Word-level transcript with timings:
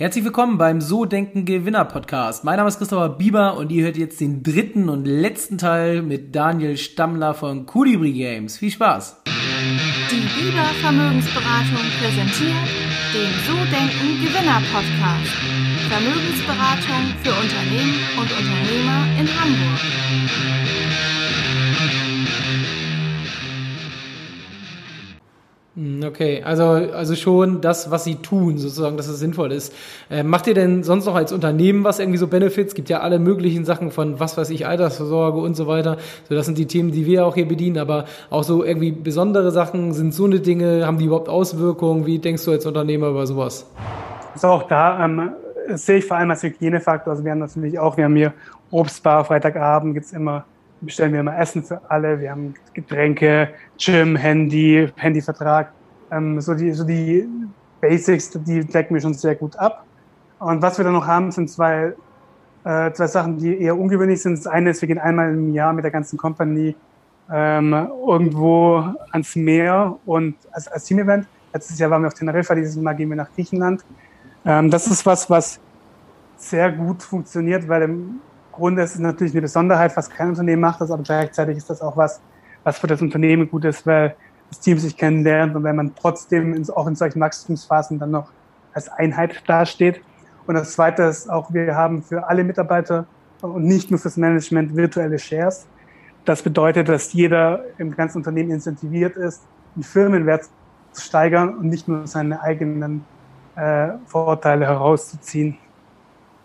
Herzlich 0.00 0.24
willkommen 0.24 0.58
beim 0.58 0.80
So 0.80 1.06
Denken 1.06 1.44
Gewinner 1.44 1.84
Podcast. 1.84 2.44
Mein 2.44 2.58
Name 2.58 2.68
ist 2.68 2.78
Christopher 2.78 3.08
Bieber 3.08 3.56
und 3.56 3.72
ihr 3.72 3.82
hört 3.82 3.96
jetzt 3.96 4.20
den 4.20 4.44
dritten 4.44 4.88
und 4.88 5.06
letzten 5.06 5.58
Teil 5.58 6.02
mit 6.02 6.36
Daniel 6.36 6.76
Stammler 6.76 7.34
von 7.34 7.66
Colibri 7.66 8.12
Games. 8.12 8.58
Viel 8.58 8.70
Spaß! 8.70 9.16
Die 9.26 10.20
Bieber 10.40 10.66
Vermögensberatung 10.80 11.82
präsentiert 12.00 12.68
den 13.12 13.32
So 13.44 13.56
Denken 13.74 14.24
Gewinner 14.24 14.62
Podcast. 14.72 15.34
Vermögensberatung 15.90 17.12
für 17.24 17.32
Unternehmen 17.32 17.98
und 18.18 18.30
Unternehmer 18.38 19.04
in 19.18 19.26
Hamburg. 19.26 19.80
Okay, 26.04 26.42
also, 26.42 26.64
also 26.64 27.14
schon 27.14 27.60
das, 27.60 27.90
was 27.90 28.04
sie 28.04 28.16
tun, 28.16 28.58
sozusagen, 28.58 28.96
dass 28.96 29.08
es 29.08 29.18
sinnvoll 29.18 29.52
ist. 29.52 29.74
Äh, 30.10 30.22
macht 30.22 30.46
ihr 30.46 30.54
denn 30.54 30.82
sonst 30.82 31.06
noch 31.06 31.14
als 31.14 31.32
Unternehmen 31.32 31.84
was 31.84 31.98
irgendwie 31.98 32.18
so 32.18 32.26
Benefits? 32.26 32.74
Gibt 32.74 32.88
ja 32.88 33.00
alle 33.00 33.18
möglichen 33.18 33.64
Sachen 33.64 33.90
von 33.90 34.18
was 34.18 34.36
weiß 34.36 34.50
ich, 34.50 34.66
Altersvorsorge 34.66 35.38
und 35.38 35.54
so 35.54 35.66
weiter. 35.66 35.98
So, 36.28 36.34
das 36.34 36.46
sind 36.46 36.58
die 36.58 36.66
Themen, 36.66 36.90
die 36.90 37.06
wir 37.06 37.26
auch 37.26 37.34
hier 37.34 37.46
bedienen, 37.46 37.78
aber 37.78 38.06
auch 38.30 38.42
so 38.42 38.64
irgendwie 38.64 38.92
besondere 38.92 39.50
Sachen, 39.52 39.92
sind 39.92 40.14
so 40.14 40.24
eine 40.24 40.40
Dinge, 40.40 40.86
haben 40.86 40.98
die 40.98 41.04
überhaupt 41.04 41.28
Auswirkungen? 41.28 42.06
Wie 42.06 42.18
denkst 42.18 42.44
du 42.44 42.50
als 42.50 42.66
Unternehmer 42.66 43.08
über 43.08 43.26
sowas? 43.26 43.66
Also 44.34 44.48
auch 44.48 44.62
da 44.64 45.04
ähm, 45.04 45.30
sehe 45.74 45.98
ich 45.98 46.04
vor 46.04 46.16
allem 46.16 46.30
als 46.30 46.42
Hygienefaktor. 46.42 47.12
Also 47.12 47.24
wir 47.24 47.32
haben 47.32 47.38
natürlich 47.38 47.78
auch, 47.78 47.96
wir 47.96 48.04
haben 48.04 48.16
hier 48.16 48.32
Obstbar, 48.70 49.24
Freitagabend 49.24 49.94
gibt's 49.94 50.12
immer 50.12 50.44
bestellen 50.80 51.12
wir 51.12 51.20
immer 51.20 51.38
Essen 51.38 51.62
für 51.62 51.80
alle, 51.90 52.20
wir 52.20 52.30
haben 52.30 52.54
Getränke, 52.74 53.50
Gym, 53.78 54.16
Handy, 54.16 54.90
Handyvertrag. 54.96 55.72
Ähm, 56.10 56.40
so, 56.40 56.54
die, 56.54 56.72
so 56.72 56.84
die 56.84 57.28
Basics, 57.80 58.30
die 58.30 58.64
decken 58.64 58.94
wir 58.94 59.00
schon 59.00 59.14
sehr 59.14 59.34
gut 59.34 59.56
ab. 59.56 59.84
Und 60.38 60.62
was 60.62 60.78
wir 60.78 60.84
dann 60.84 60.94
noch 60.94 61.06
haben, 61.06 61.30
sind 61.30 61.50
zwei, 61.50 61.94
äh, 62.64 62.92
zwei 62.92 63.06
Sachen, 63.06 63.38
die 63.38 63.60
eher 63.60 63.76
ungewöhnlich 63.76 64.22
sind. 64.22 64.38
Das 64.38 64.46
eine 64.46 64.70
ist, 64.70 64.80
wir 64.80 64.88
gehen 64.88 64.98
einmal 64.98 65.32
im 65.32 65.52
Jahr 65.52 65.72
mit 65.72 65.84
der 65.84 65.90
ganzen 65.90 66.16
Company 66.16 66.74
ähm, 67.30 67.72
irgendwo 68.06 68.84
ans 69.10 69.36
Meer 69.36 69.98
und 70.06 70.36
als, 70.52 70.68
als 70.68 70.84
Team-Event. 70.84 71.26
Letztes 71.52 71.78
Jahr 71.78 71.90
waren 71.90 72.02
wir 72.02 72.08
auf 72.08 72.14
Teneriffa, 72.14 72.54
dieses 72.54 72.76
Mal 72.76 72.94
gehen 72.94 73.08
wir 73.08 73.16
nach 73.16 73.30
Griechenland. 73.34 73.84
Ähm, 74.44 74.70
das 74.70 74.86
ist 74.86 75.04
was, 75.04 75.28
was 75.28 75.60
sehr 76.36 76.70
gut 76.72 77.02
funktioniert, 77.02 77.68
weil 77.68 77.82
im 77.82 78.20
Grunde 78.58 78.82
ist 78.82 78.94
es 78.94 79.00
natürlich 79.00 79.32
eine 79.32 79.42
Besonderheit, 79.42 79.96
was 79.96 80.10
kein 80.10 80.28
Unternehmen 80.28 80.60
macht, 80.60 80.82
aber 80.82 80.98
gleichzeitig 80.98 81.56
ist 81.56 81.70
das 81.70 81.80
auch 81.80 81.96
was, 81.96 82.20
was 82.64 82.78
für 82.78 82.86
das 82.86 83.00
Unternehmen 83.00 83.48
gut 83.48 83.64
ist, 83.64 83.86
weil 83.86 84.14
das 84.50 84.60
Team 84.60 84.78
sich 84.78 84.96
kennenlernt 84.96 85.54
und 85.54 85.64
wenn 85.64 85.76
man 85.76 85.94
trotzdem 85.94 86.62
auch 86.74 86.86
in 86.86 86.96
solchen 86.96 87.20
Wachstumsphasen 87.20 87.98
dann 87.98 88.10
noch 88.10 88.30
als 88.72 88.88
Einheit 88.88 89.42
dasteht. 89.46 90.00
Und 90.46 90.54
das 90.54 90.72
Zweite 90.72 91.04
ist 91.04 91.30
auch, 91.30 91.52
wir 91.52 91.74
haben 91.74 92.02
für 92.02 92.28
alle 92.28 92.44
Mitarbeiter 92.44 93.06
und 93.42 93.64
nicht 93.64 93.90
nur 93.90 94.00
fürs 94.00 94.16
Management 94.16 94.74
virtuelle 94.74 95.18
Shares. 95.18 95.66
Das 96.24 96.42
bedeutet, 96.42 96.88
dass 96.88 97.12
jeder 97.12 97.64
im 97.78 97.94
ganzen 97.94 98.18
Unternehmen 98.18 98.50
incentiviert 98.50 99.16
ist, 99.16 99.42
den 99.76 99.82
Firmenwert 99.82 100.44
zu 100.92 101.02
steigern 101.02 101.56
und 101.56 101.68
nicht 101.68 101.88
nur 101.88 102.06
seine 102.06 102.42
eigenen 102.42 103.04
äh, 103.56 103.90
Vorteile 104.06 104.66
herauszuziehen. 104.66 105.58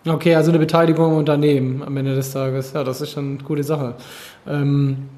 Okay, 0.05 0.35
also 0.35 0.51
eine 0.51 0.59
Beteiligung 0.59 1.13
im 1.13 1.17
Unternehmen 1.17 1.81
am 1.81 1.95
Ende 1.95 2.13
des 2.13 2.33
Tages. 2.33 2.73
Ja, 2.73 2.83
das 2.83 2.99
ist 2.99 3.11
schon 3.11 3.35
eine 3.35 3.43
coole 3.43 3.63
Sache. 3.63 3.95
Ähm, 4.45 5.09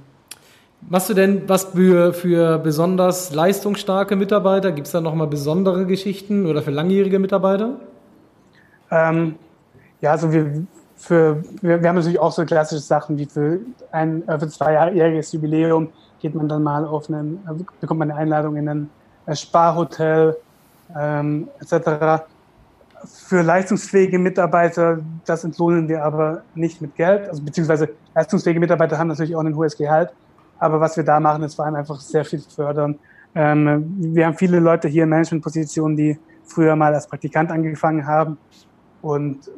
machst 0.87 1.09
du 1.09 1.15
denn 1.15 1.49
was 1.49 1.65
für, 1.65 2.13
für 2.13 2.59
besonders 2.59 3.33
leistungsstarke 3.33 4.15
Mitarbeiter? 4.15 4.71
Gibt 4.71 4.85
es 4.85 4.93
da 4.93 5.01
nochmal 5.01 5.25
besondere 5.25 5.87
Geschichten 5.87 6.45
oder 6.45 6.61
für 6.61 6.69
langjährige 6.69 7.17
Mitarbeiter? 7.17 7.79
Ähm, 8.91 9.35
ja, 10.01 10.11
also 10.11 10.31
wir, 10.31 10.67
für, 10.95 11.43
wir, 11.61 11.81
wir, 11.81 11.89
haben 11.89 11.95
natürlich 11.95 12.19
auch 12.19 12.31
so 12.31 12.45
klassische 12.45 12.81
Sachen 12.81 13.17
wie 13.17 13.25
für 13.25 13.61
ein 13.91 14.27
äh, 14.27 14.37
für 14.37 14.49
zweijähriges 14.49 15.31
Jubiläum 15.31 15.89
geht 16.21 16.35
man 16.35 16.47
dann 16.47 16.61
mal 16.61 16.85
auf 16.85 17.09
einen, 17.09 17.39
äh, 17.49 17.63
bekommt 17.81 18.01
man 18.01 18.11
eine 18.11 18.19
Einladung 18.19 18.55
in 18.55 18.69
ein 18.69 18.89
äh, 19.25 19.35
Sparhotel 19.35 20.37
ähm, 20.95 21.47
etc 21.59 22.21
für 23.05 23.41
leistungsfähige 23.41 24.19
Mitarbeiter, 24.19 24.99
das 25.25 25.43
entlohnen 25.43 25.87
wir 25.87 26.03
aber 26.03 26.43
nicht 26.53 26.81
mit 26.81 26.95
Geld. 26.95 27.29
Also 27.29 27.43
beziehungsweise 27.43 27.89
leistungsfähige 28.13 28.59
Mitarbeiter 28.59 28.97
haben 28.97 29.07
natürlich 29.07 29.35
auch 29.35 29.43
ein 29.43 29.55
hohes 29.55 29.77
Gehalt. 29.77 30.11
Aber 30.59 30.79
was 30.79 30.95
wir 30.97 31.03
da 31.03 31.19
machen, 31.19 31.43
ist 31.43 31.55
vor 31.55 31.65
allem 31.65 31.75
einfach 31.75 31.99
sehr 31.99 32.23
viel 32.25 32.39
fördern. 32.39 32.97
Ähm, 33.33 33.95
wir 33.97 34.25
haben 34.25 34.37
viele 34.37 34.59
Leute 34.59 34.87
hier 34.87 35.03
in 35.03 35.09
Managementpositionen, 35.09 35.97
die 35.97 36.17
früher 36.45 36.75
mal 36.75 36.93
als 36.93 37.07
Praktikant 37.07 37.51
angefangen 37.51 38.05
haben. 38.05 38.37
Und 39.01 39.51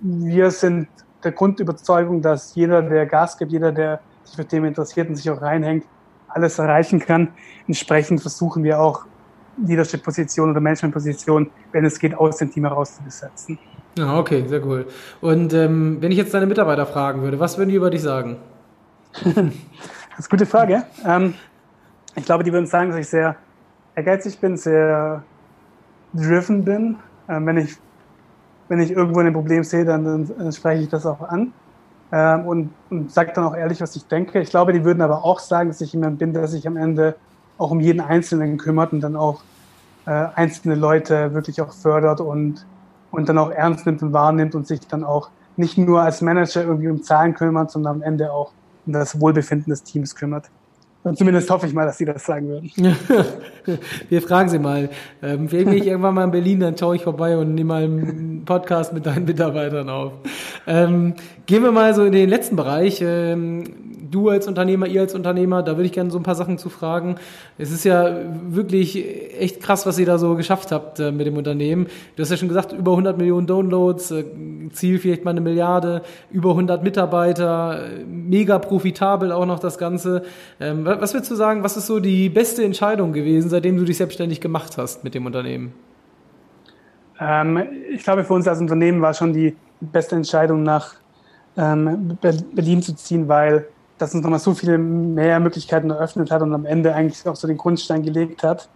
wir 0.00 0.50
sind 0.50 0.88
der 1.24 1.32
Grundüberzeugung, 1.32 2.22
dass 2.22 2.54
jeder, 2.54 2.82
der 2.82 3.06
Gas 3.06 3.36
gibt, 3.36 3.52
jeder, 3.52 3.72
der 3.72 4.00
sich 4.24 4.36
für 4.36 4.46
Themen 4.46 4.66
interessiert 4.66 5.08
und 5.08 5.16
sich 5.16 5.28
auch 5.30 5.42
reinhängt, 5.42 5.84
alles 6.28 6.58
erreichen 6.58 7.00
kann. 7.00 7.28
Entsprechend 7.66 8.20
versuchen 8.20 8.62
wir 8.62 8.80
auch 8.80 9.06
Leadership-Position 9.64 10.50
oder 10.50 10.60
Management-Position, 10.60 11.50
wenn 11.72 11.84
es 11.84 11.98
geht, 11.98 12.14
aus 12.14 12.38
dem 12.38 12.50
Team 12.50 12.64
heraus 12.64 12.96
zu 12.96 13.02
besetzen. 13.02 13.58
Ja, 13.98 14.18
okay, 14.18 14.44
sehr 14.46 14.64
cool. 14.66 14.86
Und 15.20 15.54
ähm, 15.54 15.98
wenn 16.00 16.12
ich 16.12 16.18
jetzt 16.18 16.34
deine 16.34 16.46
Mitarbeiter 16.46 16.86
fragen 16.86 17.22
würde, 17.22 17.40
was 17.40 17.56
würden 17.56 17.70
die 17.70 17.76
über 17.76 17.90
dich 17.90 18.02
sagen? 18.02 18.36
das 19.12 19.26
ist 19.26 19.36
eine 19.36 20.28
gute 20.30 20.46
Frage. 20.46 20.84
Ähm, 21.04 21.34
ich 22.14 22.24
glaube, 22.24 22.44
die 22.44 22.52
würden 22.52 22.66
sagen, 22.66 22.90
dass 22.90 23.00
ich 23.00 23.08
sehr 23.08 23.36
ehrgeizig 23.94 24.38
bin, 24.38 24.56
sehr 24.56 25.22
driven 26.12 26.64
bin. 26.64 26.96
Ähm, 27.28 27.46
wenn, 27.46 27.56
ich, 27.56 27.76
wenn 28.68 28.80
ich 28.80 28.90
irgendwo 28.90 29.20
ein 29.20 29.32
Problem 29.32 29.64
sehe, 29.64 29.84
dann, 29.84 30.04
dann, 30.04 30.30
dann 30.38 30.52
spreche 30.52 30.82
ich 30.82 30.88
das 30.88 31.06
auch 31.06 31.20
an 31.22 31.52
ähm, 32.12 32.46
und, 32.46 32.70
und 32.90 33.10
sage 33.10 33.32
dann 33.34 33.44
auch 33.44 33.56
ehrlich, 33.56 33.80
was 33.80 33.96
ich 33.96 34.06
denke. 34.06 34.40
Ich 34.40 34.50
glaube, 34.50 34.72
die 34.72 34.84
würden 34.84 35.00
aber 35.00 35.24
auch 35.24 35.40
sagen, 35.40 35.70
dass 35.70 35.80
ich 35.80 35.92
jemand 35.92 36.18
bin, 36.18 36.32
der 36.32 36.46
sich 36.46 36.66
am 36.66 36.76
Ende 36.76 37.16
auch 37.58 37.70
um 37.70 37.80
jeden 37.80 38.00
Einzelnen 38.00 38.58
kümmert 38.58 38.92
und 38.92 39.00
dann 39.00 39.16
auch 39.16 39.42
äh, 40.06 40.10
einzelne 40.10 40.74
Leute 40.74 41.34
wirklich 41.34 41.60
auch 41.60 41.72
fördert 41.72 42.20
und, 42.20 42.66
und 43.10 43.28
dann 43.28 43.38
auch 43.38 43.50
ernst 43.50 43.86
nimmt 43.86 44.02
und 44.02 44.12
wahrnimmt 44.12 44.54
und 44.54 44.66
sich 44.66 44.80
dann 44.86 45.04
auch 45.04 45.30
nicht 45.56 45.78
nur 45.78 46.02
als 46.02 46.20
Manager 46.20 46.62
irgendwie 46.62 46.88
um 46.88 47.02
Zahlen 47.02 47.34
kümmert, 47.34 47.70
sondern 47.70 47.96
am 47.96 48.02
Ende 48.02 48.32
auch 48.32 48.52
um 48.86 48.92
das 48.92 49.20
Wohlbefinden 49.20 49.70
des 49.70 49.82
Teams 49.82 50.14
kümmert. 50.14 50.50
Zumindest 51.14 51.48
hoffe 51.50 51.66
ich 51.66 51.72
mal, 51.72 51.86
dass 51.86 51.98
Sie 51.98 52.04
das 52.04 52.24
sagen 52.24 52.48
würden. 52.48 52.70
Wir 54.08 54.22
fragen 54.22 54.48
Sie 54.48 54.58
mal. 54.58 54.90
Ähm, 55.22 55.46
bin 55.46 55.72
ich 55.72 55.86
irgendwann 55.86 56.14
mal 56.14 56.24
in 56.24 56.32
Berlin, 56.32 56.60
dann 56.60 56.76
schaue 56.76 56.96
ich 56.96 57.02
vorbei 57.02 57.36
und 57.36 57.54
nehme 57.54 57.68
mal 57.68 57.84
einen 57.84 58.44
Podcast 58.44 58.92
mit 58.92 59.06
deinen 59.06 59.24
Mitarbeitern 59.24 59.88
auf. 59.88 60.14
Ähm, 60.66 61.14
gehen 61.46 61.62
wir 61.62 61.70
mal 61.70 61.94
so 61.94 62.04
in 62.04 62.12
den 62.12 62.28
letzten 62.28 62.56
Bereich. 62.56 63.00
Ähm, 63.02 63.64
du 64.10 64.28
als 64.28 64.46
Unternehmer, 64.46 64.86
ihr 64.86 65.02
als 65.02 65.14
Unternehmer, 65.14 65.62
da 65.62 65.72
würde 65.72 65.84
ich 65.84 65.92
gerne 65.92 66.10
so 66.10 66.18
ein 66.18 66.22
paar 66.22 66.34
Sachen 66.34 66.58
zu 66.58 66.68
fragen. 66.68 67.16
Es 67.58 67.70
ist 67.70 67.84
ja 67.84 68.18
wirklich 68.48 69.04
echt 69.38 69.62
krass, 69.62 69.86
was 69.86 69.98
ihr 69.98 70.06
da 70.06 70.18
so 70.18 70.34
geschafft 70.34 70.72
habt 70.72 71.00
äh, 71.00 71.12
mit 71.12 71.26
dem 71.26 71.36
Unternehmen. 71.36 71.86
Du 72.16 72.22
hast 72.22 72.30
ja 72.30 72.36
schon 72.36 72.48
gesagt, 72.48 72.72
über 72.72 72.92
100 72.92 73.18
Millionen 73.18 73.46
Downloads, 73.46 74.10
äh, 74.10 74.24
Ziel 74.72 74.98
vielleicht 74.98 75.24
mal 75.24 75.30
eine 75.30 75.40
Milliarde, 75.40 76.02
über 76.30 76.50
100 76.50 76.82
Mitarbeiter, 76.82 77.80
mega 78.06 78.58
profitabel 78.58 79.32
auch 79.32 79.46
noch 79.46 79.58
das 79.58 79.78
Ganze. 79.78 80.22
Ähm, 80.60 80.84
was 80.84 81.14
würdest 81.14 81.30
du 81.30 81.34
sagen, 81.34 81.62
was 81.62 81.76
ist 81.76 81.86
so 81.86 82.00
die 82.00 82.28
beste 82.28 82.64
Entscheidung 82.64 83.12
gewesen, 83.12 83.48
seitdem 83.48 83.76
du 83.76 83.84
dich 83.84 83.96
selbstständig 83.96 84.40
gemacht 84.40 84.78
hast 84.78 85.04
mit 85.04 85.14
dem 85.14 85.26
Unternehmen? 85.26 85.74
Ähm, 87.18 87.60
ich 87.90 88.02
glaube, 88.02 88.24
für 88.24 88.34
uns 88.34 88.46
als 88.46 88.60
Unternehmen 88.60 89.00
war 89.00 89.14
schon 89.14 89.32
die 89.32 89.56
beste 89.80 90.16
Entscheidung, 90.16 90.62
nach 90.62 90.94
ähm, 91.56 92.18
Berlin 92.20 92.82
zu 92.82 92.94
ziehen, 92.94 93.28
weil 93.28 93.68
das 93.98 94.14
uns 94.14 94.22
nochmal 94.22 94.38
so 94.38 94.54
viele 94.54 94.78
mehr 94.78 95.40
Möglichkeiten 95.40 95.90
eröffnet 95.90 96.30
hat 96.30 96.42
und 96.42 96.52
am 96.52 96.66
Ende 96.66 96.94
eigentlich 96.94 97.26
auch 97.26 97.36
so 97.36 97.48
den 97.48 97.56
Grundstein 97.56 98.02
gelegt 98.02 98.42
hat, 98.42 98.68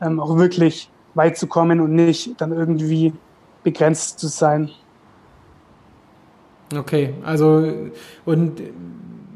auch 0.00 0.36
wirklich 0.36 0.90
weit 1.14 1.38
zu 1.38 1.46
kommen 1.46 1.80
und 1.80 1.94
nicht 1.94 2.40
dann 2.40 2.52
irgendwie 2.52 3.12
begrenzt 3.62 4.18
zu 4.18 4.28
sein. 4.28 4.70
Okay, 6.76 7.14
also 7.24 7.66
und 8.24 8.62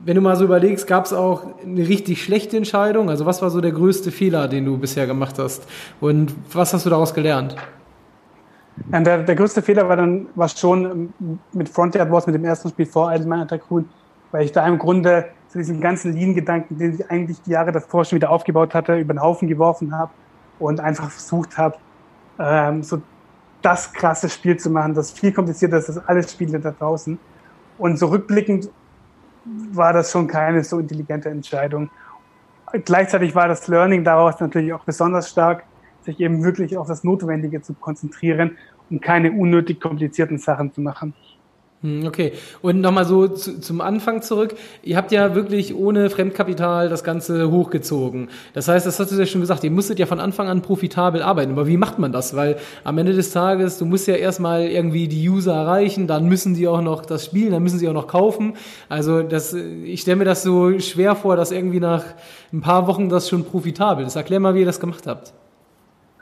wenn 0.05 0.17
du 0.17 0.21
mal 0.21 0.37
so 0.37 0.45
überlegst, 0.45 0.87
gab 0.87 1.07
es 1.07 1.13
auch 1.13 1.47
eine 1.63 1.89
richtig 1.89 2.23
schlechte 2.23 2.57
Entscheidung? 2.57 3.09
Also 3.09 3.27
was 3.27 3.41
war 3.43 3.51
so 3.51 3.61
der 3.61 3.73
größte 3.73 4.11
Fehler, 4.11 4.49
den 4.49 4.67
du 4.67 4.77
bisher 4.77 5.07
gemacht 5.07 5.39
hast? 5.39 5.67
Und 6.01 6.35
was 6.53 6.75
hast 6.75 6.85
du 6.87 6.91
daraus 6.91 7.15
gelernt? 7.15 7.57
Ja, 8.93 9.01
der, 9.01 9.23
der 9.23 9.35
größte 9.35 9.63
Fehler 9.63 9.89
war 9.89 9.97
dann 9.97 10.27
war 10.35 10.49
schon 10.49 11.13
mit 11.53 11.69
Frontier 11.69 12.11
Wars, 12.11 12.27
mit 12.27 12.35
dem 12.35 12.45
ersten 12.45 12.69
Spiel 12.69 12.87
vor 12.87 13.13
Idleman 13.13 13.49
Tycoon, 13.49 13.89
weil 14.33 14.45
ich 14.45 14.53
da 14.53 14.67
im 14.67 14.79
Grunde 14.79 15.27
zu 15.49 15.59
diesen 15.59 15.81
ganzen 15.81 16.13
Lean-Gedanken, 16.13 16.79
den 16.79 16.95
ich 16.95 17.11
eigentlich 17.11 17.41
die 17.43 17.53
Jahre 17.53 17.73
davor 17.73 18.05
schon 18.05 18.17
wieder 18.17 18.31
aufgebaut 18.31 18.75
hatte, 18.75 18.97
über 18.97 19.15
den 19.15 19.23
Haufen 19.23 19.49
geworfen 19.49 19.97
habe 19.97 20.11
und 20.59 20.81
einfach 20.81 21.11
versucht 21.11 21.57
habe, 21.57 21.77
ähm, 22.39 22.83
so 22.83 23.01
das 23.65 23.93
krasse 23.93 24.29
Spiel 24.29 24.57
zu 24.57 24.71
machen, 24.71 24.95
das 24.95 25.11
viel 25.11 25.33
komplizierter 25.33 25.79
ist 25.79 25.89
als 25.89 26.09
alle 26.09 26.23
Spiele 26.23 26.61
da 26.61 26.71
draußen. 26.71 27.19
Und 27.79 27.99
so 27.99 28.07
rückblickend 28.07 28.69
war 29.73 29.93
das 29.93 30.13
schon 30.13 30.27
keine 30.27 30.63
so 30.63 30.79
intelligente 30.79 31.29
Entscheidung. 31.29 31.91
Gleichzeitig 32.85 33.35
war 33.35 33.49
das 33.49 33.67
Learning 33.69 34.05
daraus 34.05 34.41
natürlich 34.41 34.73
auch 34.73 34.85
besonders 34.85 35.31
stark, 35.31 35.65
sich 36.03 36.21
eben 36.21 36.45
wirklich 36.45 36.77
auf 36.77 36.87
das 36.87 37.05
Notwendige 37.05 37.63
zu 37.63 37.75
konzentrieren 37.75 38.57
um 38.91 39.01
keine 39.01 39.33
unnötig 39.33 39.81
komplizierten 39.81 40.39
Sachen 40.39 40.73
zu 40.73 40.81
machen. 40.81 41.15
Hm, 41.85 42.07
okay. 42.07 42.33
Und 42.63 42.81
nochmal 42.81 43.05
so 43.05 43.29
zu, 43.29 43.61
zum 43.61 43.83
Anfang 43.83 44.23
zurück. 44.23 44.55
Ihr 44.83 44.97
habt 44.97 45.13
ja 45.13 45.35
wirklich 45.35 45.75
ohne 45.75 46.09
Fremdkapital 46.09 46.89
das 46.89 47.05
Ganze 47.05 47.51
hochgezogen. 47.51 48.31
Das 48.55 48.69
heißt, 48.69 48.87
das 48.87 48.99
hast 48.99 49.13
du 49.13 49.17
ja 49.17 49.27
schon 49.27 49.43
gesagt, 49.43 49.65
ihr 49.65 49.71
musstet 49.71 49.99
ja 49.99 50.07
von 50.07 50.19
Anfang 50.19 50.49
an 50.49 50.63
profitabel 50.63 51.23
arbeiten. 51.23 51.53
Aber 51.53 51.67
wie 51.67 51.77
macht 51.77 51.99
man 51.99 52.11
das? 52.11 52.35
Weil 52.35 52.57
am 52.85 52.97
Ende 52.97 53.13
des 53.13 53.33
Tages, 53.33 53.77
du 53.77 53.85
musst 53.85 54.09
ja 54.09 54.15
erstmal 54.15 54.63
irgendwie 54.63 55.09
die 55.09 55.29
User 55.29 55.53
erreichen, 55.53 56.07
dann 56.07 56.27
müssen 56.27 56.55
die 56.55 56.67
auch 56.67 56.81
noch 56.81 57.05
das 57.05 57.27
spielen, 57.27 57.53
dann 57.53 57.63
müssen 57.63 57.79
sie 57.79 57.87
auch 57.87 57.93
noch 57.93 58.09
kaufen. 58.09 58.55
Also 58.89 59.23
das, 59.23 59.53
ich 59.53 60.01
stelle 60.01 60.17
mir 60.17 60.25
das 60.25 60.43
so 60.43 60.79
schwer 60.81 61.15
vor, 61.15 61.37
dass 61.37 61.53
irgendwie 61.53 61.81
nach 61.81 62.03
ein 62.51 62.63
paar 62.63 62.87
Wochen 62.87 63.11
das 63.11 63.29
schon 63.29 63.45
profitabel 63.45 64.07
ist. 64.07 64.17
Erklär 64.17 64.41
mal, 64.41 64.55
wie 64.55 64.61
ihr 64.61 64.67
das 64.67 64.81
gemacht 64.81 65.07
habt. 65.07 65.35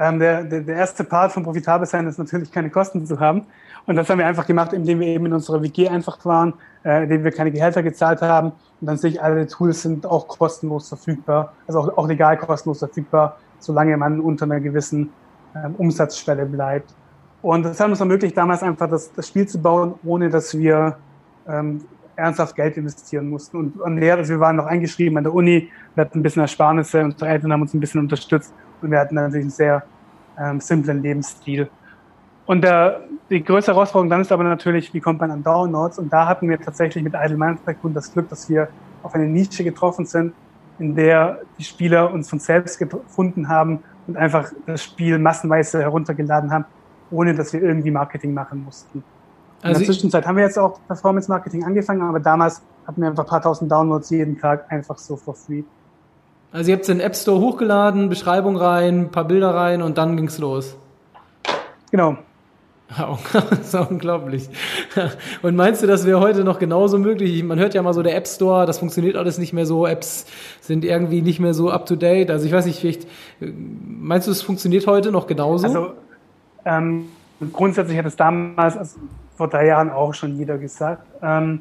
Ähm, 0.03 0.19
der, 0.19 0.43
der, 0.43 0.63
der 0.63 0.77
erste 0.77 1.05
Part 1.05 1.31
von 1.31 1.45
profitabel 1.45 1.87
sein 1.87 2.09
ist 2.09 2.19
natürlich 2.19 2.51
keine 2.51 2.71
Kosten 2.71 3.07
zu 3.07 3.21
haben. 3.21 3.47
Und 3.87 3.95
das 3.95 4.11
haben 4.11 4.19
wir 4.19 4.27
einfach 4.27 4.47
gemacht, 4.47 4.73
indem 4.73 4.99
wir 4.99 5.07
eben 5.07 5.27
in 5.27 5.33
unserer 5.33 5.63
WG 5.63 5.89
einfach 5.89 6.25
waren, 6.25 6.55
äh, 6.85 7.05
indem 7.05 7.23
wir 7.23 7.31
keine 7.31 7.53
Gehälter 7.53 7.85
gezahlt 7.85 8.21
haben. 8.21 8.49
Und 8.81 8.87
dann 8.89 8.97
sehe 8.97 9.11
ich, 9.11 9.23
alle 9.23 9.47
Tools 9.47 9.83
sind 9.83 10.05
auch 10.05 10.27
kostenlos 10.27 10.89
verfügbar, 10.89 11.53
also 11.69 11.81
auch, 11.81 11.99
auch 11.99 12.09
legal 12.09 12.37
kostenlos 12.37 12.81
verfügbar, 12.81 13.37
solange 13.61 13.97
man 13.97 14.21
unter 14.21 14.45
einer 14.45 14.59
gewissen 14.59 15.11
ähm, 15.55 15.77
Umsatzschwelle 15.79 16.47
bleibt. 16.47 16.93
Und 17.41 17.65
das 17.65 17.79
hat 17.79 17.89
uns 17.89 18.01
ermöglicht, 18.01 18.37
damals 18.37 18.65
einfach 18.65 18.89
das, 18.89 19.13
das 19.13 19.29
Spiel 19.29 19.47
zu 19.47 19.63
bauen, 19.63 19.95
ohne 20.03 20.31
dass 20.31 20.57
wir 20.59 20.97
ähm, 21.49 21.81
ernsthaft 22.17 22.57
Geld 22.57 22.77
investieren 22.77 23.29
mussten. 23.29 23.57
Und, 23.57 23.81
und 23.81 24.03
also 24.03 24.33
wir 24.33 24.41
waren 24.41 24.57
noch 24.57 24.67
eingeschrieben 24.67 25.19
an 25.19 25.25
der 25.25 25.35
Uni, 25.35 25.71
wir 25.95 26.05
hatten 26.05 26.19
ein 26.19 26.23
bisschen 26.23 26.43
Ersparnisse, 26.43 27.05
unsere 27.05 27.31
Eltern 27.31 27.53
haben 27.53 27.63
uns 27.63 27.73
ein 27.73 27.81
bisschen 27.81 28.01
unterstützt 28.01 28.53
und 28.81 28.91
wir 28.91 28.99
hatten 28.99 29.15
natürlich 29.15 29.45
einen 29.45 29.51
sehr 29.51 29.83
ähm, 30.39 30.61
simplen 30.61 31.03
Lebensstil. 31.03 31.69
Und 32.47 32.63
der, 32.63 33.01
die 33.31 33.43
größte 33.43 33.73
Herausforderung 33.73 34.11
dann 34.11 34.21
ist 34.21 34.33
aber 34.33 34.45
natürlich, 34.45 34.93
wie 34.93 35.01
kommt 35.01 35.21
man 35.21 35.31
an 35.31 35.43
Downloads? 35.43 35.99
Und 35.99 36.13
da 36.13 36.27
hatten 36.27 36.49
wir 36.49 36.61
tatsächlich 36.61 37.03
mit 37.03 37.15
Idle 37.15 37.37
Minds 37.37 37.63
Tycoon 37.65 37.95
das 37.95 38.13
Glück, 38.13 38.29
dass 38.29 38.49
wir 38.49 38.69
auf 39.03 39.15
eine 39.15 39.27
Nische 39.27 39.65
getroffen 39.65 40.07
sind, 40.07 40.35
in 40.79 40.95
der 40.95 41.41
die 41.59 41.65
Spieler 41.65 42.13
uns 42.13 42.29
von 42.29 42.39
selbst 42.39 42.79
gefunden 42.79 43.49
haben 43.49 43.81
und 44.07 44.17
einfach 44.17 44.51
das 44.67 44.83
Spiel 44.83 45.19
massenweise 45.19 45.81
heruntergeladen 45.81 46.51
haben, 46.51 46.65
ohne 47.11 47.35
dass 47.35 47.53
wir 47.53 47.63
irgendwie 47.63 47.91
Marketing 47.91 48.35
machen 48.35 48.65
mussten. 48.65 49.05
Also 49.63 49.81
in 49.81 49.87
der 49.87 49.95
Zwischenzeit 49.95 50.27
haben 50.27 50.37
wir 50.37 50.45
jetzt 50.45 50.59
auch 50.59 50.81
Performance 50.89 51.31
Marketing 51.31 51.65
angefangen, 51.65 52.03
aber 52.03 52.19
damals 52.19 52.63
hatten 52.87 53.01
wir 53.01 53.09
einfach 53.09 53.25
ein 53.25 53.29
paar 53.29 53.43
tausend 53.43 53.71
Downloads 53.71 54.11
jeden 54.11 54.39
Tag 54.39 54.71
einfach 54.71 54.99
so 54.99 55.17
for 55.17 55.35
free. 55.35 55.63
Also 56.53 56.71
ihr 56.71 56.77
habt 56.77 56.83
es 56.83 56.89
in 56.91 56.99
den 56.99 57.07
App 57.07 57.17
Store 57.17 57.41
hochgeladen, 57.41 58.09
Beschreibung 58.09 58.57
rein, 58.57 59.03
ein 59.03 59.11
paar 59.11 59.25
Bilder 59.25 59.55
rein 59.55 59.81
und 59.81 59.97
dann 59.97 60.17
ging's 60.17 60.39
los. 60.39 60.77
Genau. 61.91 62.19
das 63.33 63.61
ist 63.61 63.75
unglaublich. 63.75 64.51
Und 65.41 65.57
meinst 65.57 65.83
du, 65.83 65.87
das 65.87 66.05
wäre 66.05 66.21
heute 66.21 66.45
noch 66.45 66.59
genauso 66.59 66.99
möglich? 66.99 67.43
Man 67.43 67.59
hört 67.59 67.73
ja 67.73 67.83
mal 67.83 67.95
so, 67.95 68.03
der 68.03 68.17
App 68.17 68.29
Store, 68.29 68.67
das 68.67 68.79
funktioniert 68.79 69.17
alles 69.17 69.39
nicht 69.39 69.55
mehr 69.55 69.65
so, 69.65 69.87
Apps 69.87 70.27
sind 70.61 70.85
irgendwie 70.85 71.23
nicht 71.23 71.41
mehr 71.41 71.55
so 71.55 71.71
up 71.71 71.87
to 71.87 71.97
date. 71.97 72.31
Also 72.31 72.45
ich 72.45 72.53
weiß 72.53 72.67
nicht, 72.67 72.79
vielleicht, 72.79 73.07
meinst 73.41 74.27
du, 74.27 74.31
es 74.31 74.43
funktioniert 74.43 74.87
heute 74.87 75.11
noch 75.11 75.27
genauso? 75.27 75.67
Also 75.67 75.93
ähm, 76.67 77.07
grundsätzlich 77.53 77.97
hat 77.97 78.07
es 78.07 78.17
damals, 78.17 78.77
also 78.77 79.01
vor 79.37 79.49
drei 79.49 79.67
Jahren 79.67 79.91
auch 79.91 80.13
schon 80.13 80.37
jeder 80.37 80.59
gesagt. 80.59 81.07
Ähm, 81.23 81.61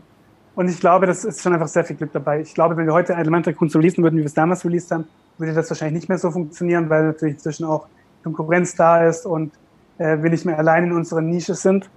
und 0.55 0.69
ich 0.69 0.79
glaube, 0.79 1.05
das 1.05 1.23
ist 1.23 1.41
schon 1.41 1.53
einfach 1.53 1.67
sehr 1.67 1.83
viel 1.83 1.95
Glück 1.95 2.11
dabei. 2.11 2.41
Ich 2.41 2.53
glaube, 2.53 2.75
wenn 2.75 2.85
wir 2.85 2.93
heute 2.93 3.13
Elementar 3.13 3.53
Kunst 3.53 3.75
releasen 3.75 4.03
würden, 4.03 4.17
wie 4.17 4.21
wir 4.21 4.27
es 4.27 4.33
damals 4.33 4.65
released 4.65 4.91
haben, 4.91 5.05
würde 5.37 5.53
das 5.53 5.69
wahrscheinlich 5.69 6.01
nicht 6.01 6.09
mehr 6.09 6.17
so 6.17 6.29
funktionieren, 6.31 6.89
weil 6.89 7.05
natürlich 7.05 7.35
inzwischen 7.35 7.65
auch 7.65 7.87
Konkurrenz 8.23 8.75
da 8.75 9.07
ist 9.07 9.25
und 9.25 9.53
äh, 9.97 10.21
wir 10.21 10.29
nicht 10.29 10.45
mehr 10.45 10.57
allein 10.57 10.85
in 10.85 10.91
unserer 10.91 11.21
Nische 11.21 11.55
sind. 11.55 11.89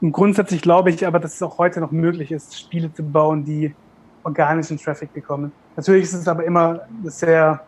Und 0.00 0.12
grundsätzlich 0.12 0.62
glaube 0.62 0.90
ich 0.90 1.06
aber, 1.06 1.20
dass 1.20 1.34
es 1.34 1.42
auch 1.42 1.58
heute 1.58 1.80
noch 1.80 1.92
möglich 1.92 2.32
ist, 2.32 2.58
Spiele 2.58 2.92
zu 2.92 3.04
bauen, 3.04 3.44
die 3.44 3.74
organischen 4.24 4.78
Traffic 4.78 5.12
bekommen. 5.14 5.52
Natürlich 5.76 6.04
ist 6.04 6.14
es 6.14 6.28
aber 6.28 6.44
immer 6.44 6.80
eine 7.00 7.10
sehr 7.10 7.60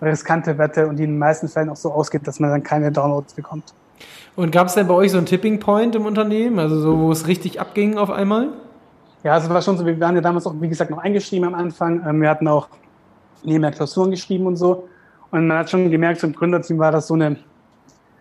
riskante 0.00 0.56
Wette 0.58 0.86
und 0.86 0.96
die 0.96 1.04
in 1.04 1.10
den 1.10 1.18
meisten 1.18 1.48
Fällen 1.48 1.68
auch 1.68 1.76
so 1.76 1.92
ausgeht, 1.92 2.26
dass 2.26 2.40
man 2.40 2.50
dann 2.50 2.62
keine 2.62 2.90
Downloads 2.90 3.34
bekommt. 3.34 3.74
Und 4.34 4.50
gab 4.50 4.68
es 4.68 4.74
denn 4.74 4.86
bei 4.86 4.94
euch 4.94 5.12
so 5.12 5.18
einen 5.18 5.26
Tipping 5.26 5.60
Point 5.60 5.94
im 5.94 6.06
Unternehmen, 6.06 6.58
also 6.58 6.80
so, 6.80 6.98
wo 6.98 7.12
es 7.12 7.26
richtig 7.26 7.60
abging 7.60 7.98
auf 7.98 8.10
einmal? 8.10 8.48
Ja, 9.24 9.34
also 9.34 9.48
war 9.48 9.62
schon 9.62 9.78
so, 9.78 9.86
wir 9.86 9.98
waren 10.00 10.16
ja 10.16 10.20
damals 10.20 10.46
auch, 10.46 10.54
wie 10.60 10.68
gesagt, 10.68 10.90
noch 10.90 10.98
eingeschrieben 10.98 11.46
am 11.46 11.54
Anfang. 11.54 12.04
Ähm, 12.06 12.20
wir 12.20 12.28
hatten 12.28 12.48
auch 12.48 12.68
nebenher 13.44 13.70
Klausuren 13.70 14.10
geschrieben 14.10 14.46
und 14.46 14.56
so. 14.56 14.88
Und 15.30 15.46
man 15.46 15.58
hat 15.58 15.70
schon 15.70 15.90
gemerkt, 15.90 16.20
so 16.20 16.26
im 16.26 16.32
Gründerteam 16.32 16.78
war 16.78 16.90
das 16.90 17.06
so 17.06 17.14
eine 17.14 17.36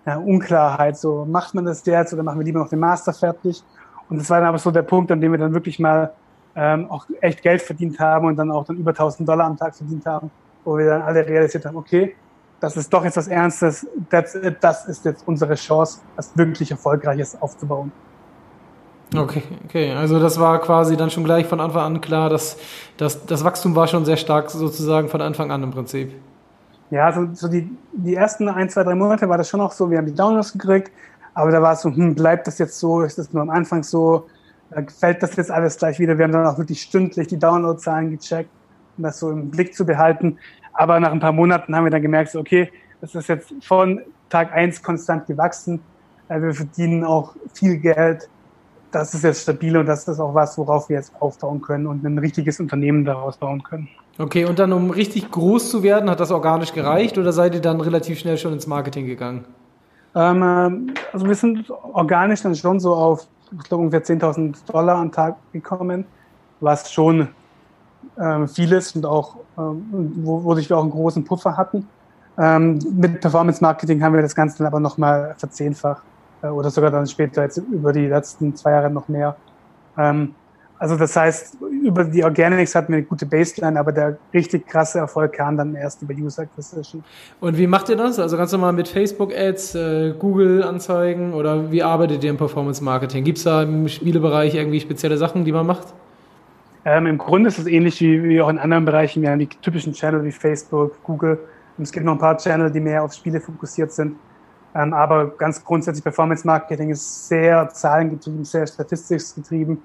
ja, 0.06 0.18
Unklarheit. 0.18 0.98
So, 0.98 1.25
macht 1.25 1.56
man 1.56 1.65
das 1.65 1.86
jetzt 1.86 2.13
oder 2.13 2.24
machen 2.24 2.39
wir 2.39 2.45
lieber 2.45 2.59
noch 2.59 2.69
den 2.69 2.80
Master 2.80 3.13
fertig? 3.13 3.63
Und 4.09 4.19
das 4.19 4.30
war 4.30 4.39
dann 4.39 4.50
aber 4.50 4.59
so 4.59 4.69
der 4.71 4.83
Punkt, 4.83 5.12
an 5.12 5.19
dem 5.21 5.31
wir 5.31 5.39
dann 5.39 5.53
wirklich 5.53 5.80
mal 5.80 6.12
ähm, 6.56 6.89
auch 6.89 7.07
echt 7.21 7.42
Geld 7.42 7.62
verdient 7.62 8.00
haben 8.00 8.27
und 8.27 8.36
dann 8.36 8.51
auch 8.51 8.65
dann 8.65 8.77
über 8.77 8.92
1000 8.92 9.27
Dollar 9.27 9.45
am 9.45 9.57
Tag 9.57 9.75
verdient 9.75 10.06
haben, 10.06 10.30
wo 10.63 10.77
wir 10.77 10.86
dann 10.86 11.01
alle 11.01 11.25
realisiert 11.25 11.65
haben, 11.65 11.77
okay, 11.77 12.15
das 12.59 12.77
ist 12.77 12.94
doch 12.94 13.04
jetzt 13.04 13.18
was 13.18 13.27
Ernstes, 13.27 13.88
das, 14.09 14.38
das 14.59 14.86
ist 14.86 15.06
jetzt 15.06 15.27
unsere 15.27 15.56
Chance, 15.56 16.01
was 16.15 16.38
wirklich 16.38 16.69
Erfolgreiches 16.69 17.42
aufzubauen. 17.42 17.92
Okay, 19.15 19.43
okay. 19.65 19.91
Also 19.91 20.19
das 20.19 20.39
war 20.39 20.59
quasi 20.59 20.95
dann 20.95 21.09
schon 21.09 21.23
gleich 21.23 21.45
von 21.45 21.59
Anfang 21.59 21.83
an 21.83 22.01
klar, 22.01 22.29
dass, 22.29 22.57
dass 22.97 23.25
das 23.25 23.43
Wachstum 23.43 23.75
war 23.75 23.87
schon 23.87 24.05
sehr 24.05 24.17
stark 24.17 24.49
sozusagen 24.49 25.09
von 25.09 25.21
Anfang 25.21 25.51
an 25.51 25.63
im 25.63 25.71
Prinzip. 25.71 26.13
Ja, 26.91 27.11
so, 27.11 27.27
so 27.33 27.47
die, 27.47 27.69
die 27.93 28.15
ersten 28.15 28.47
ein, 28.49 28.69
zwei, 28.69 28.83
drei 28.83 28.95
Monate 28.95 29.27
war 29.27 29.37
das 29.37 29.49
schon 29.49 29.61
auch 29.61 29.71
so, 29.71 29.89
wir 29.89 29.97
haben 29.97 30.05
die 30.05 30.15
Downloads 30.15 30.53
gekriegt, 30.53 30.91
aber 31.33 31.51
da 31.51 31.61
war 31.61 31.73
es 31.73 31.81
so, 31.81 31.89
hm, 31.89 32.15
bleibt 32.15 32.47
das 32.47 32.57
jetzt 32.57 32.79
so, 32.79 33.01
ist 33.01 33.17
das 33.17 33.31
nur 33.31 33.41
am 33.41 33.49
Anfang 33.49 33.83
so, 33.83 34.27
äh, 34.71 34.83
gefällt 34.83 35.21
das 35.23 35.35
jetzt 35.35 35.51
alles 35.51 35.77
gleich 35.77 35.99
wieder. 35.99 36.17
Wir 36.17 36.25
haben 36.25 36.31
dann 36.31 36.45
auch 36.45 36.57
wirklich 36.57 36.81
stündlich 36.81 37.27
die 37.27 37.39
Downloadzahlen 37.39 38.11
gecheckt, 38.11 38.49
um 38.97 39.03
das 39.03 39.19
so 39.19 39.29
im 39.31 39.49
Blick 39.49 39.73
zu 39.73 39.85
behalten. 39.85 40.37
Aber 40.73 40.99
nach 40.99 41.11
ein 41.11 41.19
paar 41.19 41.33
Monaten 41.33 41.75
haben 41.75 41.85
wir 41.85 41.91
dann 41.91 42.01
gemerkt, 42.01 42.31
so, 42.31 42.39
okay, 42.39 42.71
das 43.01 43.15
ist 43.15 43.27
jetzt 43.27 43.53
von 43.61 44.01
Tag 44.29 44.53
eins 44.53 44.81
konstant 44.81 45.27
gewachsen. 45.27 45.81
Äh, 46.29 46.41
wir 46.41 46.53
verdienen 46.53 47.03
auch 47.03 47.35
viel 47.53 47.77
Geld. 47.77 48.29
Das 48.91 49.13
ist 49.13 49.23
jetzt 49.23 49.43
stabil 49.43 49.77
und 49.77 49.85
das 49.85 50.07
ist 50.07 50.19
auch 50.19 50.33
was, 50.33 50.57
worauf 50.57 50.89
wir 50.89 50.97
jetzt 50.97 51.13
aufbauen 51.19 51.61
können 51.61 51.88
und 51.88 52.03
ein 52.03 52.17
richtiges 52.17 52.59
Unternehmen 52.59 53.05
daraus 53.05 53.38
bauen 53.38 53.63
können. 53.63 53.88
Okay, 54.17 54.45
und 54.45 54.59
dann, 54.59 54.73
um 54.73 54.89
richtig 54.89 55.31
groß 55.31 55.71
zu 55.71 55.81
werden, 55.81 56.09
hat 56.09 56.19
das 56.19 56.31
organisch 56.31 56.73
gereicht 56.73 57.17
oder 57.17 57.31
seid 57.31 57.55
ihr 57.55 57.61
dann 57.61 57.79
relativ 57.79 58.19
schnell 58.19 58.38
schon 58.38 58.51
ins 58.51 58.67
Marketing 58.67 59.05
gegangen? 59.05 59.45
Ähm, 60.13 60.89
äh, 60.89 60.93
also 61.13 61.25
wir 61.25 61.35
sind 61.35 61.69
organisch 61.69 62.41
dann 62.41 62.55
schon 62.55 62.79
so 62.81 62.93
auf, 62.93 63.27
ich 63.51 63.63
glaube, 63.63 63.83
ungefähr 63.83 64.03
10.000 64.03 64.55
Dollar 64.69 64.97
am 64.97 65.11
Tag 65.11 65.37
gekommen, 65.54 66.06
was 66.59 66.92
schon 66.92 67.30
ähm, 68.19 68.47
viel 68.49 68.73
ist 68.73 68.95
und 68.97 69.06
auch, 69.06 69.37
ähm, 69.57 69.85
wo, 70.18 70.44
wo 70.44 70.57
wir 70.57 70.77
auch 70.77 70.81
einen 70.81 70.92
großen 70.92 71.23
Puffer 71.23 71.56
hatten. 71.56 71.87
Ähm, 72.37 72.80
mit 72.92 73.21
Performance 73.21 73.61
Marketing 73.61 74.04
haben 74.04 74.13
wir 74.13 74.21
das 74.21 74.35
Ganze 74.35 74.57
dann 74.57 74.68
aber 74.68 74.81
nochmal 74.81 75.35
verzehnfacht 75.37 76.04
oder 76.50 76.69
sogar 76.69 76.92
dann 76.92 77.07
später 77.07 77.44
jetzt 77.44 77.57
über 77.57 77.92
die 77.94 78.07
letzten 78.07 78.56
zwei 78.56 78.71
Jahre 78.71 78.90
noch 78.90 79.07
mehr. 79.07 79.36
Ähm, 79.98 80.36
also 80.81 80.95
das 80.95 81.16
heißt, 81.16 81.57
über 81.83 82.04
die 82.04 82.24
Organics 82.24 82.74
hatten 82.74 82.92
wir 82.92 82.98
eine 82.98 83.06
gute 83.06 83.28
Baseline, 83.28 83.80
aber 83.80 83.92
der 83.92 84.18
richtig 84.33 84.66
krasse 84.66 84.98
Erfolg 84.98 85.33
kam 85.33 85.56
dann 85.56 85.76
erst 85.76 86.02
über 86.02 86.12
User 86.16 86.42
Acquisition. 86.42 87.04
Und 87.40 87.56
wie 87.56 87.68
macht 87.68 87.90
ihr 87.90 87.95
das? 87.95 88.18
Also 88.18 88.36
ganz 88.36 88.52
normal 88.52 88.74
mit 88.74 88.88
Facebook-Ads, 88.88 89.76
äh, 89.76 90.14
Google-Anzeigen 90.18 91.33
oder 91.33 91.71
wie 91.71 91.83
arbeitet 91.83 92.24
ihr 92.24 92.31
im 92.31 92.38
Performance-Marketing? 92.38 93.24
Gibt 93.24 93.38
es 93.38 93.44
da 93.44 93.62
im 93.62 93.88
Spielebereich 93.88 94.56
irgendwie 94.56 94.80
spezielle 94.80 95.18
Sachen, 95.18 95.45
die 95.45 95.52
man 95.52 95.68
macht? 95.68 95.94
Ähm, 96.83 97.06
Im 97.06 97.19
Grunde 97.19 97.50
ist 97.50 97.60
es 97.60 97.68
ähnlich 97.68 98.02
wie, 98.02 98.24
wie 98.24 98.42
auch 98.42 98.50
in 98.50 98.57
anderen 98.57 98.86
Bereichen. 98.86 99.21
Wir 99.21 99.30
haben 99.30 99.38
die 99.40 99.50
typischen 99.50 99.94
Channel 99.94 100.24
wie 100.24 100.31
Facebook, 100.31 101.04
Google. 101.04 101.38
Und 101.78 101.83
es 101.83 101.92
gibt 101.92 102.07
noch 102.07 102.14
ein 102.14 102.19
paar 102.19 102.38
Channel, 102.38 102.71
die 102.71 102.80
mehr 102.80 103.04
auf 103.04 103.14
Spiele 103.14 103.40
fokussiert 103.40 103.92
sind. 103.92 104.16
Ähm, 104.73 104.94
aber 104.94 105.30
ganz 105.31 105.63
grundsätzlich 105.63 106.04
Performance-Marketing 106.04 106.90
ist 106.90 107.28
sehr 107.28 107.69
zahlengetrieben, 107.69 108.45
sehr 108.45 108.66
statistiksgetrieben 108.68 109.81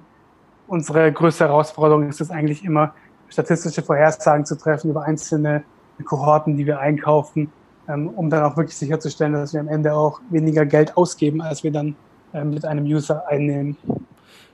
unsere 0.68 1.12
größte 1.12 1.44
Herausforderung 1.44 2.08
ist 2.08 2.20
es 2.20 2.30
eigentlich 2.30 2.64
immer, 2.64 2.94
statistische 3.28 3.82
Vorhersagen 3.82 4.44
zu 4.44 4.56
treffen 4.56 4.90
über 4.90 5.02
einzelne 5.02 5.62
Kohorten, 6.04 6.56
die 6.56 6.66
wir 6.66 6.78
einkaufen, 6.78 7.50
ähm, 7.88 8.08
um 8.08 8.30
dann 8.30 8.44
auch 8.44 8.56
wirklich 8.56 8.76
sicherzustellen, 8.76 9.32
dass 9.32 9.52
wir 9.52 9.60
am 9.60 9.68
Ende 9.68 9.94
auch 9.94 10.20
weniger 10.30 10.66
Geld 10.66 10.96
ausgeben, 10.96 11.40
als 11.40 11.64
wir 11.64 11.72
dann 11.72 11.96
ähm, 12.34 12.50
mit 12.50 12.64
einem 12.64 12.84
User 12.84 13.26
einnehmen. 13.28 13.76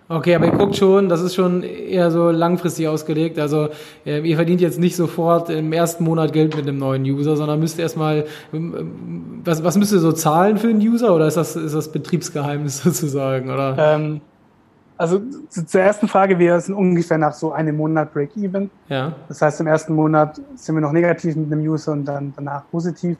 Okay, 0.08 0.34
aber 0.34 0.46
ihr 0.46 0.52
guckt 0.52 0.76
schon, 0.76 1.08
das 1.08 1.22
ist 1.22 1.34
schon 1.34 1.62
eher 1.62 2.10
so 2.10 2.30
langfristig 2.30 2.88
ausgelegt. 2.88 3.38
Also 3.38 3.68
äh, 4.04 4.20
ihr 4.20 4.36
verdient 4.36 4.60
jetzt 4.60 4.78
nicht 4.78 4.96
sofort 4.96 5.48
im 5.48 5.72
ersten 5.72 6.04
Monat 6.04 6.32
Geld 6.32 6.54
mit 6.56 6.68
einem 6.68 6.78
neuen 6.78 7.02
User, 7.04 7.36
sondern 7.36 7.60
müsst 7.60 7.78
erstmal, 7.78 8.26
ähm, 8.52 9.40
was, 9.44 9.64
was 9.64 9.76
müsst 9.76 9.92
ihr 9.92 10.00
so 10.00 10.12
zahlen 10.12 10.58
für 10.58 10.68
einen 10.68 10.80
User 10.80 11.14
oder 11.14 11.26
ist 11.26 11.36
das, 11.36 11.56
ist 11.56 11.74
das 11.74 11.90
Betriebsgeheimnis 11.90 12.78
sozusagen? 12.82 13.50
Oder? 13.50 13.76
Ähm, 13.78 14.20
also 14.98 15.20
zur 15.48 15.80
ersten 15.80 16.06
Frage, 16.06 16.38
wir 16.38 16.60
sind 16.60 16.74
ungefähr 16.74 17.18
nach 17.18 17.32
so 17.32 17.52
einem 17.52 17.76
Monat 17.76 18.12
Break-Even. 18.12 18.70
Ja. 18.88 19.12
Das 19.28 19.42
heißt, 19.42 19.60
im 19.60 19.66
ersten 19.66 19.94
Monat 19.94 20.40
sind 20.54 20.74
wir 20.74 20.82
noch 20.82 20.92
negativ 20.92 21.34
mit 21.34 21.50
dem 21.50 21.60
User 21.60 21.92
und 21.92 22.04
dann 22.04 22.32
danach 22.36 22.62
positiv. 22.70 23.18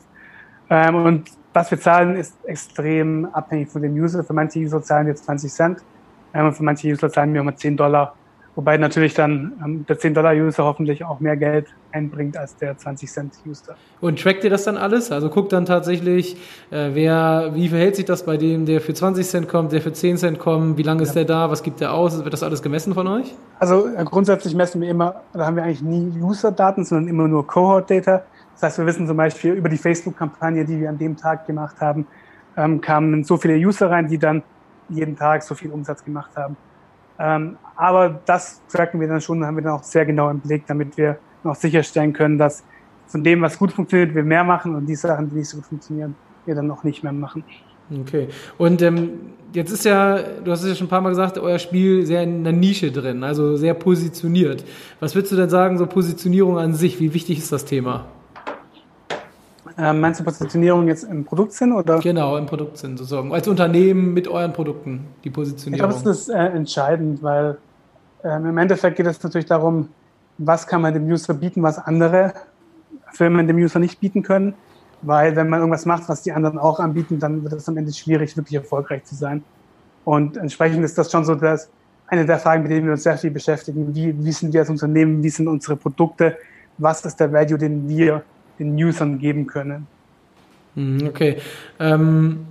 Ähm, 0.71 0.95
und 0.95 1.31
was 1.53 1.71
wir 1.71 1.81
zahlen, 1.81 2.17
ist 2.17 2.35
extrem 2.45 3.27
abhängig 3.33 3.69
von 3.69 3.83
dem 3.83 3.95
User. 3.95 4.23
Für 4.23 4.33
manche 4.33 4.61
User 4.61 4.83
zahlen 4.83 5.07
wir 5.07 5.15
20 5.15 5.53
Cent, 5.53 5.79
ähm, 6.35 6.53
für 6.53 6.63
manche 6.63 6.89
User 6.89 7.11
zahlen 7.11 7.33
wir 7.35 7.41
immer 7.41 7.57
10 7.57 7.77
Dollar. 7.77 8.15
Wobei 8.55 8.77
natürlich 8.77 9.15
dann 9.15 9.53
ähm, 9.65 9.87
der 9.87 9.99
10-Dollar-User 9.99 10.65
hoffentlich 10.65 11.05
auch 11.05 11.21
mehr 11.21 11.39
Geld 11.39 11.69
einbringt 11.91 12.37
als 12.37 12.55
der 12.57 12.77
20-Cent-User. 12.77 13.77
Und 14.01 14.21
trackt 14.21 14.45
ihr 14.45 14.51
das 14.51 14.65
dann 14.65 14.77
alles? 14.77 15.11
Also 15.11 15.31
guckt 15.31 15.55
dann 15.55 15.65
tatsächlich, 15.65 16.37
äh, 16.71 16.91
wer, 16.93 17.53
wie 17.55 17.71
verhält 17.71 17.97
sich 17.97 18.05
das 18.05 18.27
bei 18.27 18.37
dem, 18.37 18.67
der 18.67 18.83
für 18.83 18.93
20 18.93 19.27
Cent 19.27 19.49
kommt, 19.49 19.73
der 19.73 19.81
für 19.81 19.95
10 19.95 20.19
Cent 20.19 20.39
kommt, 20.39 20.77
wie 20.77 20.83
lange 20.83 21.03
ist 21.03 21.15
der 21.15 21.25
da, 21.25 21.51
was 21.51 21.63
gibt 21.63 21.81
der 21.81 21.95
aus? 21.95 22.23
Wird 22.23 22.33
das 22.33 22.43
alles 22.43 22.63
gemessen 22.63 22.93
von 22.93 23.07
euch? 23.07 23.35
Also 23.59 23.87
äh, 23.87 24.05
grundsätzlich 24.05 24.55
messen 24.55 24.83
wir 24.83 24.91
immer, 24.91 25.23
da 25.33 25.47
haben 25.47 25.57
wir 25.57 25.63
eigentlich 25.63 25.83
nie 25.83 26.13
User-Daten, 26.21 26.85
sondern 26.85 27.09
immer 27.09 27.27
nur 27.29 27.47
Cohort-Data. 27.47 28.23
Das 28.53 28.63
heißt, 28.63 28.79
wir 28.79 28.87
wissen 28.87 29.07
zum 29.07 29.17
Beispiel 29.17 29.55
über 29.55 29.71
die 29.71 29.79
Facebook-Kampagne, 29.79 30.67
die 30.67 30.79
wir 30.79 30.91
an 30.91 30.99
dem 30.99 31.17
Tag 31.17 31.47
gemacht 31.47 31.81
haben, 31.81 32.07
ähm, 32.59 32.83
kamen 32.83 33.25
so 33.25 33.39
viele 33.39 33.55
User 33.55 33.91
rein, 33.91 34.09
die 34.09 34.19
dann 34.19 34.43
jeden 34.95 35.17
Tag 35.17 35.43
so 35.43 35.55
viel 35.55 35.71
Umsatz 35.71 36.05
gemacht 36.05 36.31
haben. 36.37 36.57
Ähm, 37.19 37.57
aber 37.77 38.21
das 38.27 38.61
tracken 38.69 39.01
wir 39.01 39.09
dann 39.09 39.21
schon, 39.21 39.45
haben 39.45 39.57
wir 39.57 39.63
dann 39.63 39.73
auch 39.73 39.83
sehr 39.83 40.07
genau 40.07 40.31
im 40.31 40.41
Blick, 40.41 40.67
damit 40.67 40.97
wir 40.97 41.19
noch 41.45 41.55
sicherstellen 41.55 42.13
können, 42.13 42.39
dass 42.39 42.65
von 43.07 43.23
dem, 43.23 43.43
was 43.43 43.59
gut 43.59 43.73
funktioniert, 43.73 44.15
wir 44.15 44.23
mehr 44.23 44.45
machen 44.45 44.75
und 44.75 44.87
die 44.87 44.95
Sachen, 44.95 45.29
die 45.29 45.37
nicht 45.37 45.49
so 45.49 45.59
gut 45.59 45.67
funktionieren, 45.67 46.15
wir 46.47 46.55
dann 46.55 46.67
noch 46.67 46.83
nicht 46.85 47.03
mehr 47.03 47.13
machen. 47.13 47.45
Okay. 48.01 48.29
Und 48.59 48.81
ähm, 48.81 49.11
jetzt 49.53 49.71
ist 49.71 49.85
ja, 49.85 50.19
du 50.23 50.51
hast 50.51 50.63
es 50.63 50.69
ja 50.71 50.75
schon 50.75 50.87
ein 50.87 50.91
paar 50.91 51.01
Mal 51.01 51.11
gesagt, 51.11 51.39
euer 51.39 51.59
Spiel 51.59 52.07
sehr 52.07 52.23
in 52.23 52.41
einer 52.41 52.57
Nische 52.57 52.91
drin, 52.91 53.23
also 53.23 53.57
sehr 53.57 53.75
positioniert. 53.75 54.65
Was 55.01 55.15
würdest 55.15 55.33
du 55.33 55.37
denn 55.37 55.51
sagen, 55.51 55.79
so 55.79 55.87
Positionierung 55.87 56.59
an 56.59 56.75
sich, 56.75 57.01
wie 57.01 57.13
wichtig 57.13 57.39
ist 57.39 57.53
das 57.53 57.65
Thema? 57.65 58.07
Ähm, 59.79 60.01
meinst 60.01 60.21
du 60.21 60.25
Positionierung 60.25 60.89
jetzt 60.89 61.05
im 61.05 61.25
Produktsinn 61.25 61.73
oder? 61.73 61.99
Genau, 62.01 62.37
im 62.37 62.47
Produktsinn 62.47 62.97
sozusagen. 62.97 63.33
Als 63.33 63.49
Unternehmen 63.49 64.13
mit 64.13 64.29
euren 64.29 64.53
Produkten, 64.53 65.07
die 65.25 65.31
Positionierung. 65.31 65.91
Ich 65.91 65.95
glaube, 65.95 66.09
das 66.09 66.21
ist 66.21 66.29
äh, 66.29 66.47
entscheidend, 66.49 67.23
weil 67.23 67.59
ähm, 68.25 68.47
im 68.47 68.59
Endeffekt 68.59 68.97
geht 68.97 69.07
es 69.07 69.23
natürlich 69.23 69.47
darum, 69.47 69.89
was 70.39 70.67
kann 70.67 70.83
man 70.83 70.95
dem 70.95 71.07
User 71.07 71.35
bieten, 71.35 71.63
was 71.63 71.79
andere 71.79 72.35
Firmen 73.13 73.47
dem 73.47 73.57
User 73.57 73.79
nicht 73.79 74.01
bieten 74.01 74.23
können. 74.23 74.55
Weil 75.03 75.35
wenn 75.35 75.49
man 75.49 75.61
irgendwas 75.61 75.85
macht, 75.85 76.09
was 76.09 76.23
die 76.23 76.33
anderen 76.33 76.59
auch 76.59 76.79
anbieten, 76.79 77.19
dann 77.19 77.43
wird 77.43 77.53
es 77.55 77.69
am 77.69 77.77
Ende 77.77 77.93
schwierig, 77.93 78.37
wirklich 78.37 78.55
erfolgreich 78.55 79.05
zu 79.05 79.15
sein. 79.15 79.43
Und 80.05 80.37
entsprechend 80.37 80.85
ist 80.85 80.97
das 80.97 81.11
schon 81.11 81.25
so, 81.25 81.35
dass 81.35 81.69
eine 82.07 82.25
der 82.25 82.39
Fragen, 82.39 82.63
mit 82.63 82.71
denen 82.71 82.87
wir 82.87 82.93
uns 82.93 83.03
sehr 83.03 83.19
viel 83.19 83.31
beschäftigen. 83.31 83.95
Wie, 83.95 84.15
wie 84.25 84.33
sind 84.33 84.53
wir 84.53 84.61
als 84.61 84.71
Unternehmen? 84.71 85.23
Wie 85.23 85.31
sind 85.31 85.49
unsere 85.49 85.77
Produkte? 85.77 86.37
Was 86.79 87.05
ist 87.05 87.17
der 87.19 87.33
Value, 87.33 87.59
den 87.59 87.89
wir 87.89 88.23
den 88.65 88.85
Usern 88.85 89.19
geben 89.19 89.47
können. 89.47 89.87
Mhm, 90.75 91.07
okay. 91.07 91.39
Ähm, 91.79 92.47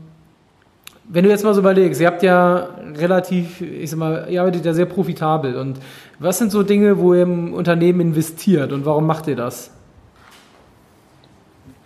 wenn 1.14 1.26
du 1.26 1.30
jetzt 1.30 1.44
mal 1.44 1.54
so 1.54 1.60
überlegst, 1.60 2.00
ihr 2.00 2.08
habt 2.08 2.24
ja 2.24 2.70
relativ, 2.96 3.60
ich 3.62 3.90
sag 3.90 4.00
mal, 4.00 4.28
ihr 4.30 4.40
arbeitet 4.40 4.64
ja 4.66 4.74
sehr 4.74 4.86
profitabel. 4.86 5.58
Und 5.58 5.80
was 6.20 6.38
sind 6.38 6.52
so 6.52 6.64
Dinge, 6.64 7.00
wo 7.00 7.14
ihr 7.14 7.24
im 7.24 7.54
Unternehmen 7.54 8.00
investiert 8.00 8.72
und 8.72 8.86
warum 8.86 9.06
macht 9.06 9.28
ihr 9.28 9.36
das? 9.36 9.72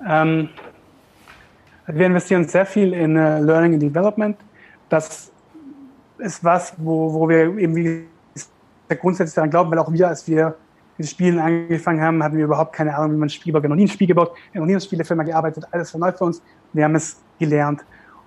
Ähm, 0.08 0.50
wir 1.88 2.06
investieren 2.06 2.48
sehr 2.48 2.66
viel 2.66 2.94
in 2.94 3.16
uh, 3.16 3.40
Learning 3.42 3.74
and 3.74 3.82
Development. 3.82 4.38
Das 4.90 5.32
ist 6.20 6.44
was, 6.44 6.74
wo, 6.78 7.14
wo 7.14 7.28
wir 7.28 7.58
eben 7.58 7.76
wie 7.76 8.06
grundsätzlich 8.96 9.34
daran 9.34 9.50
glauben, 9.50 9.72
weil 9.72 9.80
auch 9.80 9.92
wir, 9.92 10.08
als 10.08 10.28
wir 10.28 10.56
mit 10.98 11.08
Spielen 11.08 11.40
angefangen 11.40 12.02
haben, 12.02 12.24
hatten 12.24 12.38
wir 12.38 12.46
überhaupt 12.46 12.74
keine 12.74 12.96
Ahnung, 12.96 13.14
wie 13.14 13.18
man 13.18 13.28
ein 13.28 13.30
Spiel 13.30 13.54
baut. 13.54 13.64
Wir 13.64 13.70
haben 13.70 13.72
noch 13.72 13.78
nie 13.78 13.86
ein 13.86 13.90
Spiel 13.90 14.08
gebaut, 14.08 14.32
wir 14.52 14.60
haben 14.60 14.64
noch 14.64 14.68
nie 14.68 14.74
eine 14.74 14.82
Spielefirma 14.82 15.24
gearbeitet, 15.24 15.66
alles 15.72 15.94
war 15.94 16.00
neu 16.00 16.12
für 16.12 16.24
uns. 16.26 16.42
Wir 16.74 16.86
haben 16.86 16.96
es 16.96 17.22
gelernt. 17.40 17.84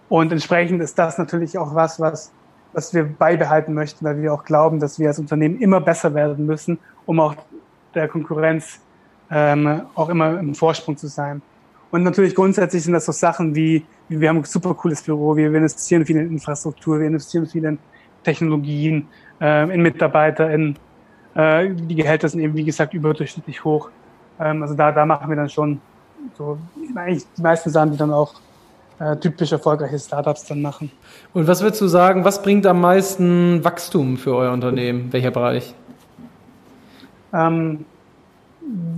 Und 0.09 0.33
entsprechend 0.33 0.83
ist 0.83 0.99
das 0.99 1.19
natürlich 1.19 1.57
auch 1.59 1.75
was, 1.75 2.01
was, 2.01 2.33
was 2.73 2.95
wir 2.95 3.05
beibehalten 3.05 3.75
möchten, 3.75 4.05
weil 4.05 4.21
wir 4.21 4.33
auch 4.33 4.45
glauben, 4.45 4.81
dass 4.81 4.99
wir 4.99 5.09
als 5.09 5.19
Unternehmen 5.19 5.59
immer 5.61 5.81
besser 5.81 6.15
werden 6.15 6.47
müssen, 6.47 6.79
um 7.07 7.21
auch 7.21 7.35
der 7.95 8.09
Konkurrenz 8.09 8.81
ähm, 9.31 9.83
auch 9.95 10.09
immer 10.09 10.39
im 10.39 10.55
Vorsprung 10.55 10.97
zu 10.97 11.07
sein. 11.09 11.43
Und 11.91 12.03
natürlich 12.03 12.35
grundsätzlich 12.35 12.83
sind 12.83 12.93
das 12.93 13.07
so 13.07 13.13
Sachen 13.13 13.55
wie, 13.55 13.85
wie 14.09 14.21
wir 14.21 14.29
haben 14.29 14.39
ein 14.39 14.45
super 14.45 14.75
cooles 14.75 15.03
Büro, 15.03 15.37
wir 15.37 15.53
investieren 15.53 16.05
viel 16.05 16.17
in 16.17 16.33
Infrastruktur, 16.33 17.01
wir 17.01 17.07
investieren 17.07 17.47
viel 17.47 17.65
in 17.65 17.79
Technologien, 18.25 19.09
äh, 19.41 19.73
in 19.73 19.81
Mitarbeiter, 19.81 20.51
in 20.51 20.77
äh, 21.38 21.71
die 21.71 21.95
Gehälter 21.95 22.28
sind 22.28 22.40
eben, 22.40 22.54
wie 22.57 22.64
gesagt, 22.64 22.92
überdurchschnittlich 22.95 23.62
hoch. 23.62 23.90
Ähm, 24.40 24.61
also 24.61 24.75
da, 24.75 24.90
da 24.90 25.07
machen 25.07 25.28
wir 25.28 25.37
dann 25.37 25.49
schon 25.49 25.80
so 26.37 26.59
eigentlich 26.97 27.25
die 27.37 27.42
meisten 27.42 27.71
Sachen, 27.71 27.92
die 27.92 27.97
dann 27.97 28.12
auch 28.12 28.35
äh, 28.99 29.16
typisch 29.16 29.52
erfolgreiche 29.52 29.99
Startups 30.00 30.47
dann 30.47 30.61
machen. 30.61 30.90
Und 31.33 31.47
was 31.47 31.62
würdest 31.62 31.80
du 31.80 31.87
sagen, 31.87 32.25
was 32.25 32.42
bringt 32.42 32.66
am 32.66 32.80
meisten 32.80 33.64
Wachstum 33.64 34.16
für 34.16 34.35
euer 34.35 34.52
Unternehmen? 34.52 35.12
Welcher 35.12 35.30
Bereich? 35.30 35.75
Ähm, 37.33 37.85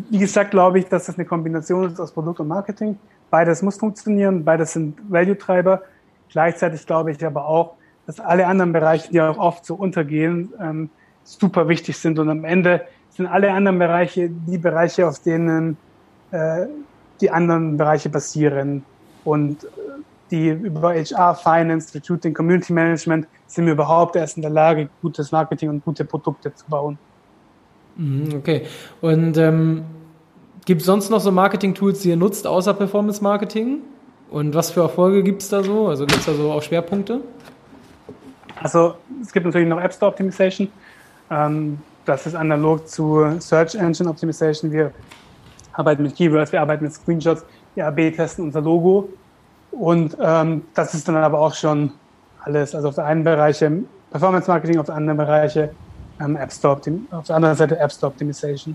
wie 0.08 0.18
gesagt, 0.18 0.52
glaube 0.52 0.78
ich, 0.78 0.86
dass 0.86 1.06
das 1.06 1.16
eine 1.16 1.26
Kombination 1.26 1.92
ist 1.92 2.00
aus 2.00 2.10
Produkt 2.10 2.40
und 2.40 2.48
Marketing. 2.48 2.98
Beides 3.28 3.60
muss 3.60 3.76
funktionieren, 3.76 4.44
beides 4.44 4.72
sind 4.72 4.98
Value-Treiber. 5.10 5.82
Gleichzeitig 6.30 6.86
glaube 6.86 7.12
ich 7.12 7.24
aber 7.24 7.44
auch, 7.44 7.74
dass 8.06 8.18
alle 8.18 8.46
anderen 8.46 8.72
Bereiche, 8.72 9.12
die 9.12 9.20
auch 9.20 9.36
oft 9.36 9.66
so 9.66 9.74
untergehen, 9.74 10.54
ähm, 10.58 10.90
super 11.24 11.68
wichtig 11.68 11.96
sind. 11.96 12.18
Und 12.18 12.28
am 12.28 12.44
Ende 12.44 12.82
sind 13.10 13.26
alle 13.26 13.52
anderen 13.52 13.78
Bereiche 13.78 14.30
die 14.30 14.58
Bereiche, 14.58 15.06
auf 15.06 15.20
denen 15.20 15.76
äh, 16.30 16.66
die 17.20 17.30
anderen 17.30 17.76
Bereiche 17.76 18.08
basieren. 18.08 18.84
Und 19.24 19.64
äh, 19.64 19.68
die 20.30 20.48
über 20.48 20.94
HR, 20.94 21.34
Finance, 21.34 21.94
Recruiting, 21.94 22.34
Community 22.34 22.72
Management 22.72 23.26
sind 23.46 23.66
wir 23.66 23.72
überhaupt 23.72 24.16
erst 24.16 24.36
in 24.36 24.42
der 24.42 24.50
Lage, 24.50 24.88
gutes 25.02 25.32
Marketing 25.32 25.68
und 25.68 25.84
gute 25.84 26.04
Produkte 26.04 26.54
zu 26.54 26.64
bauen. 26.68 26.98
Mhm, 27.96 28.34
okay. 28.36 28.66
Und 29.00 29.36
ähm, 29.36 29.84
gibt 30.64 30.82
es 30.82 30.86
sonst 30.86 31.10
noch 31.10 31.20
so 31.20 31.32
Marketing-Tools, 31.32 32.00
die 32.00 32.10
ihr 32.10 32.16
nutzt, 32.16 32.46
außer 32.46 32.74
Performance 32.74 33.22
Marketing? 33.22 33.80
Und 34.30 34.54
was 34.54 34.70
für 34.70 34.82
Erfolge 34.82 35.24
gibt 35.24 35.42
es 35.42 35.48
da 35.48 35.62
so? 35.62 35.88
Also 35.88 36.06
gibt 36.06 36.20
es 36.20 36.26
da 36.26 36.34
so 36.34 36.52
auch 36.52 36.62
Schwerpunkte? 36.62 37.20
Also 38.62 38.94
es 39.20 39.32
gibt 39.32 39.46
natürlich 39.46 39.68
noch 39.68 39.80
App 39.80 39.92
Store 39.92 40.12
Optimization. 40.12 40.68
Ähm, 41.30 41.78
das 42.04 42.26
ist 42.26 42.34
analog 42.34 42.88
zu 42.88 43.24
Search 43.38 43.74
Engine 43.74 44.10
Optimization. 44.10 44.72
Wir 44.72 44.92
arbeiten 45.72 46.02
mit 46.02 46.16
Keywords, 46.16 46.52
wir 46.52 46.60
arbeiten 46.60 46.84
mit 46.84 46.92
Screenshots, 46.92 47.44
wir 47.74 47.86
AB-testen 47.86 48.44
unser 48.44 48.60
Logo. 48.60 49.08
Und 49.70 50.16
ähm, 50.20 50.62
das 50.74 50.94
ist 50.94 51.06
dann 51.06 51.16
aber 51.16 51.38
auch 51.38 51.54
schon 51.54 51.92
alles. 52.42 52.74
Also 52.74 52.88
auf 52.88 52.94
der 52.96 53.04
einen 53.04 53.22
Bereich 53.22 53.64
Performance 54.10 54.50
Marketing, 54.50 54.78
auf 54.78 54.86
der 54.86 54.96
anderen 54.96 55.18
Bereiche 55.18 55.70
ähm, 56.20 56.36
App 56.36 56.52
Store, 56.52 56.80
auf 57.12 57.26
der 57.26 57.36
anderen 57.36 57.56
Seite 57.56 57.78
App 57.78 57.92
Store 57.92 58.12
Optimization. 58.12 58.74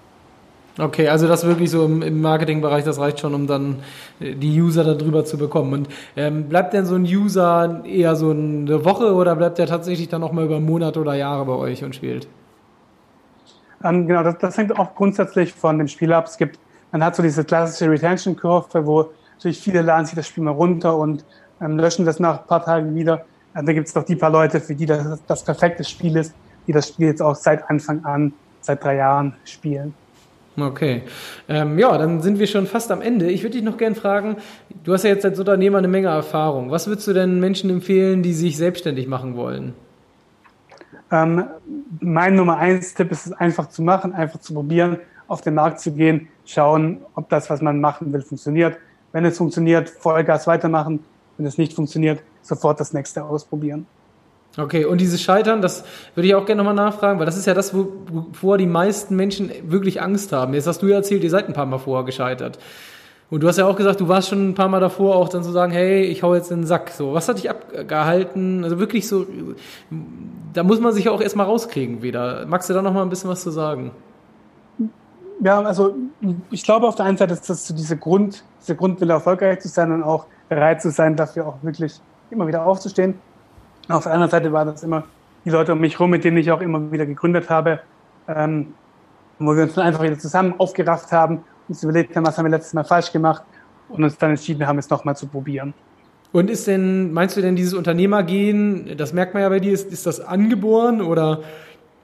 Okay, 0.77 1.07
also 1.07 1.27
das 1.27 1.45
wirklich 1.45 1.71
so 1.71 1.85
im, 1.85 2.01
im 2.01 2.19
Marketingbereich, 2.19 2.83
das 2.83 2.99
reicht 2.99 3.21
schon, 3.21 3.33
um 3.33 3.47
dann 3.47 3.77
äh, 4.19 4.35
die 4.35 4.61
User 4.61 4.83
darüber 4.83 5.23
zu 5.23 5.37
bekommen. 5.37 5.73
Und 5.73 5.87
ähm, 6.17 6.49
bleibt 6.49 6.73
denn 6.73 6.85
so 6.85 6.95
ein 6.95 7.03
User 7.03 7.81
eher 7.85 8.15
so 8.15 8.31
eine 8.31 8.83
Woche 8.83 9.13
oder 9.13 9.35
bleibt 9.35 9.57
der 9.57 9.67
tatsächlich 9.67 10.09
dann 10.09 10.23
auch 10.23 10.33
mal 10.33 10.43
über 10.43 10.59
Monate 10.59 10.99
oder 10.99 11.15
Jahre 11.15 11.45
bei 11.45 11.53
euch 11.53 11.83
und 11.83 11.95
spielt? 11.95 12.27
Ähm, 13.85 14.07
genau, 14.07 14.23
das, 14.23 14.37
das, 14.39 14.57
hängt 14.57 14.77
auch 14.77 14.95
grundsätzlich 14.95 15.53
von 15.53 15.77
dem 15.77 15.87
Spiel 15.87 16.11
ab. 16.11 16.25
Es 16.25 16.37
gibt, 16.37 16.57
man 16.91 17.03
hat 17.03 17.15
so 17.15 17.21
diese 17.21 17.43
klassische 17.43 17.89
Retention-Kurve, 17.89 18.85
wo 18.85 19.11
natürlich 19.35 19.59
viele 19.59 19.81
laden 19.81 20.05
sich 20.05 20.15
das 20.15 20.27
Spiel 20.27 20.43
mal 20.43 20.51
runter 20.51 20.97
und 20.97 21.23
ähm, 21.61 21.77
löschen 21.77 22.05
das 22.05 22.19
nach 22.19 22.41
ein 22.41 22.47
paar 22.47 22.65
Tagen 22.65 22.95
wieder. 22.95 23.25
Ähm, 23.55 23.65
da 23.65 23.73
gibt 23.73 23.87
es 23.87 23.93
doch 23.93 24.03
die 24.03 24.15
paar 24.15 24.31
Leute, 24.31 24.59
für 24.59 24.73
die 24.73 24.87
das 24.87 25.19
das 25.27 25.43
perfekte 25.43 25.83
Spiel 25.83 26.15
ist, 26.17 26.33
die 26.65 26.71
das 26.71 26.89
Spiel 26.89 27.07
jetzt 27.07 27.21
auch 27.21 27.35
seit 27.35 27.69
Anfang 27.69 28.03
an, 28.03 28.33
seit 28.61 28.83
drei 28.83 28.95
Jahren 28.95 29.35
spielen. 29.45 29.93
Okay. 30.57 31.03
Ähm, 31.49 31.77
ja, 31.77 31.97
dann 31.97 32.21
sind 32.21 32.39
wir 32.39 32.47
schon 32.47 32.65
fast 32.65 32.89
am 32.91 33.01
Ende. 33.01 33.29
Ich 33.29 33.43
würde 33.43 33.57
dich 33.57 33.63
noch 33.63 33.77
gerne 33.77 33.95
fragen, 33.95 34.37
du 34.83 34.93
hast 34.93 35.03
ja 35.03 35.09
jetzt 35.09 35.25
als 35.25 35.37
Unternehmer 35.37 35.77
eine 35.77 35.89
Menge 35.89 36.07
Erfahrung. 36.07 36.71
Was 36.71 36.87
würdest 36.87 37.07
du 37.07 37.13
denn 37.13 37.39
Menschen 37.39 37.69
empfehlen, 37.69 38.23
die 38.23 38.33
sich 38.33 38.57
selbstständig 38.57 39.07
machen 39.07 39.35
wollen? 39.35 39.73
Ähm, 41.15 41.45
mein 42.01 42.35
Nummer 42.35 42.57
eins 42.57 42.93
Tipp 42.93 43.11
ist 43.11 43.27
es 43.27 43.31
einfach 43.31 43.69
zu 43.69 43.81
machen, 43.81 44.13
einfach 44.13 44.39
zu 44.41 44.53
probieren, 44.53 44.97
auf 45.27 45.41
den 45.41 45.53
Markt 45.53 45.79
zu 45.79 45.93
gehen, 45.93 46.27
schauen, 46.45 46.97
ob 47.15 47.29
das, 47.29 47.49
was 47.49 47.61
man 47.61 47.79
machen 47.79 48.11
will, 48.11 48.21
funktioniert. 48.21 48.77
Wenn 49.13 49.23
es 49.23 49.37
funktioniert, 49.37 49.89
Vollgas 49.89 50.45
weitermachen. 50.45 50.99
Wenn 51.37 51.45
es 51.45 51.57
nicht 51.57 51.73
funktioniert, 51.73 52.21
sofort 52.41 52.79
das 52.79 52.93
nächste 52.93 53.23
ausprobieren. 53.23 53.87
Okay, 54.57 54.85
und 54.85 54.99
dieses 54.99 55.21
Scheitern, 55.21 55.61
das 55.61 55.83
würde 56.15 56.27
ich 56.27 56.35
auch 56.35 56.45
gerne 56.45 56.63
nochmal 56.63 56.75
nachfragen, 56.75 57.19
weil 57.19 57.25
das 57.25 57.37
ist 57.37 57.45
ja 57.45 57.53
das, 57.53 57.73
wovor 57.73 58.57
die 58.57 58.67
meisten 58.67 59.15
Menschen 59.15 59.51
wirklich 59.63 60.01
Angst 60.01 60.31
haben. 60.31 60.53
Jetzt 60.53 60.67
hast 60.67 60.81
du 60.81 60.87
ja 60.87 60.97
erzählt, 60.97 61.23
ihr 61.23 61.29
seid 61.29 61.47
ein 61.47 61.53
paar 61.53 61.65
Mal 61.65 61.77
vorher 61.77 62.05
gescheitert. 62.05 62.59
Und 63.31 63.41
du 63.41 63.47
hast 63.47 63.57
ja 63.57 63.65
auch 63.65 63.75
gesagt, 63.75 63.99
du 63.99 64.07
warst 64.07 64.29
schon 64.29 64.49
ein 64.49 64.53
paar 64.53 64.69
Mal 64.69 64.79
davor, 64.79 65.15
auch 65.15 65.29
dann 65.29 65.43
zu 65.43 65.51
sagen, 65.51 65.71
hey, 65.71 66.03
ich 66.03 66.21
hau 66.21 66.35
jetzt 66.35 66.51
in 66.51 66.61
den 66.61 66.67
Sack. 66.67 66.91
So, 66.91 67.13
was 67.13 67.27
hat 67.27 67.37
dich 67.37 67.49
abgehalten? 67.49 68.63
Also 68.63 68.79
wirklich 68.79 69.07
so, 69.07 69.25
da 70.53 70.63
muss 70.63 70.79
man 70.79 70.93
sich 70.93 71.09
auch 71.09 71.21
erstmal 71.21 71.47
rauskriegen 71.47 72.03
wieder. 72.03 72.45
Magst 72.45 72.69
du 72.69 72.73
da 72.73 72.81
noch 72.81 72.93
mal 72.93 73.01
ein 73.01 73.09
bisschen 73.09 73.29
was 73.29 73.41
zu 73.41 73.49
sagen? 73.49 73.91
Ja, 75.41 75.61
also 75.61 75.95
ich 76.51 76.63
glaube 76.63 76.87
auf 76.87 76.95
der 76.95 77.05
einen 77.05 77.17
Seite 77.17 77.33
ist 77.33 77.49
das 77.49 77.67
so 77.67 77.75
diese 77.75 77.97
Grund, 77.97 78.43
diese 78.61 78.75
Grundwille 78.75 79.13
erfolgreich 79.13 79.59
zu 79.59 79.67
sein 79.67 79.91
und 79.91 80.03
auch 80.03 80.27
bereit 80.47 80.81
zu 80.81 80.91
sein, 80.91 81.15
dafür 81.15 81.47
auch 81.47 81.57
wirklich 81.61 81.99
immer 82.29 82.47
wieder 82.47 82.65
aufzustehen. 82.65 83.15
Auf 83.89 84.03
der 84.03 84.13
anderen 84.13 84.31
Seite 84.31 84.53
war 84.53 84.65
das 84.65 84.83
immer 84.83 85.03
die 85.43 85.49
Leute 85.49 85.73
um 85.73 85.79
mich 85.79 85.93
herum, 85.93 86.11
mit 86.11 86.23
denen 86.23 86.37
ich 86.37 86.51
auch 86.51 86.61
immer 86.61 86.91
wieder 86.91 87.05
gegründet 87.05 87.49
habe, 87.49 87.79
ähm, 88.27 88.73
wo 89.39 89.55
wir 89.55 89.63
uns 89.63 89.73
dann 89.73 89.85
einfach 89.85 90.03
wieder 90.03 90.17
zusammen 90.17 90.55
aufgerafft 90.57 91.11
haben, 91.11 91.43
uns 91.67 91.83
überlegt 91.83 92.15
haben, 92.15 92.25
was 92.25 92.37
haben 92.37 92.45
wir 92.45 92.51
letztes 92.51 92.73
Mal 92.73 92.83
falsch 92.83 93.11
gemacht 93.11 93.43
und 93.89 94.03
uns 94.03 94.17
dann 94.17 94.31
entschieden 94.31 94.65
haben, 94.65 94.77
es 94.77 94.89
nochmal 94.89 95.15
zu 95.15 95.27
probieren. 95.27 95.73
Und 96.31 96.49
ist 96.49 96.67
denn, 96.67 97.13
meinst 97.13 97.37
du 97.37 97.41
denn 97.41 97.55
dieses 97.55 97.73
Unternehmergehen, 97.73 98.97
das 98.97 99.13
merkt 99.13 99.33
man 99.33 99.43
ja 99.43 99.49
bei 99.49 99.59
dir, 99.59 99.71
ist, 99.71 99.91
ist 99.91 100.05
das 100.05 100.19
angeboren 100.19 101.01
oder 101.01 101.41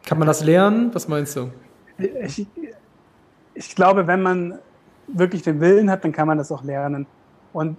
kann 0.05 0.17
man 0.17 0.27
das 0.27 0.43
lernen? 0.43 0.91
Was 0.93 1.07
meinst 1.07 1.35
du? 1.35 1.51
Ich, 1.97 2.47
ich 3.53 3.75
glaube, 3.75 4.07
wenn 4.07 4.21
man 4.21 4.59
wirklich 5.07 5.41
den 5.41 5.59
Willen 5.59 5.91
hat, 5.91 6.03
dann 6.03 6.11
kann 6.11 6.27
man 6.27 6.37
das 6.37 6.51
auch 6.51 6.63
lernen. 6.63 7.05
Und 7.53 7.77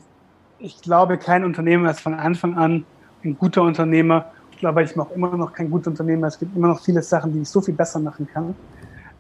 ich 0.59 0.81
glaube, 0.81 1.19
kein 1.19 1.45
Unternehmer 1.45 1.91
ist 1.91 2.01
von 2.01 2.15
Anfang 2.15 2.57
an 2.57 2.85
ein 3.25 3.37
guter 3.39 3.63
Unternehmer. 3.63 4.27
Ich 4.51 4.59
glaube, 4.59 4.83
ich 4.83 4.95
mache 4.95 5.15
immer 5.15 5.37
noch 5.37 5.53
kein 5.53 5.71
guter 5.71 5.91
Unternehmer. 5.91 6.27
Es 6.27 6.39
gibt 6.39 6.55
immer 6.57 6.69
noch 6.69 6.81
viele 6.81 7.03
Sachen, 7.03 7.33
die 7.33 7.41
ich 7.41 7.49
so 7.49 7.61
viel 7.61 7.75
besser 7.75 7.99
machen 7.99 8.29
kann. 8.33 8.55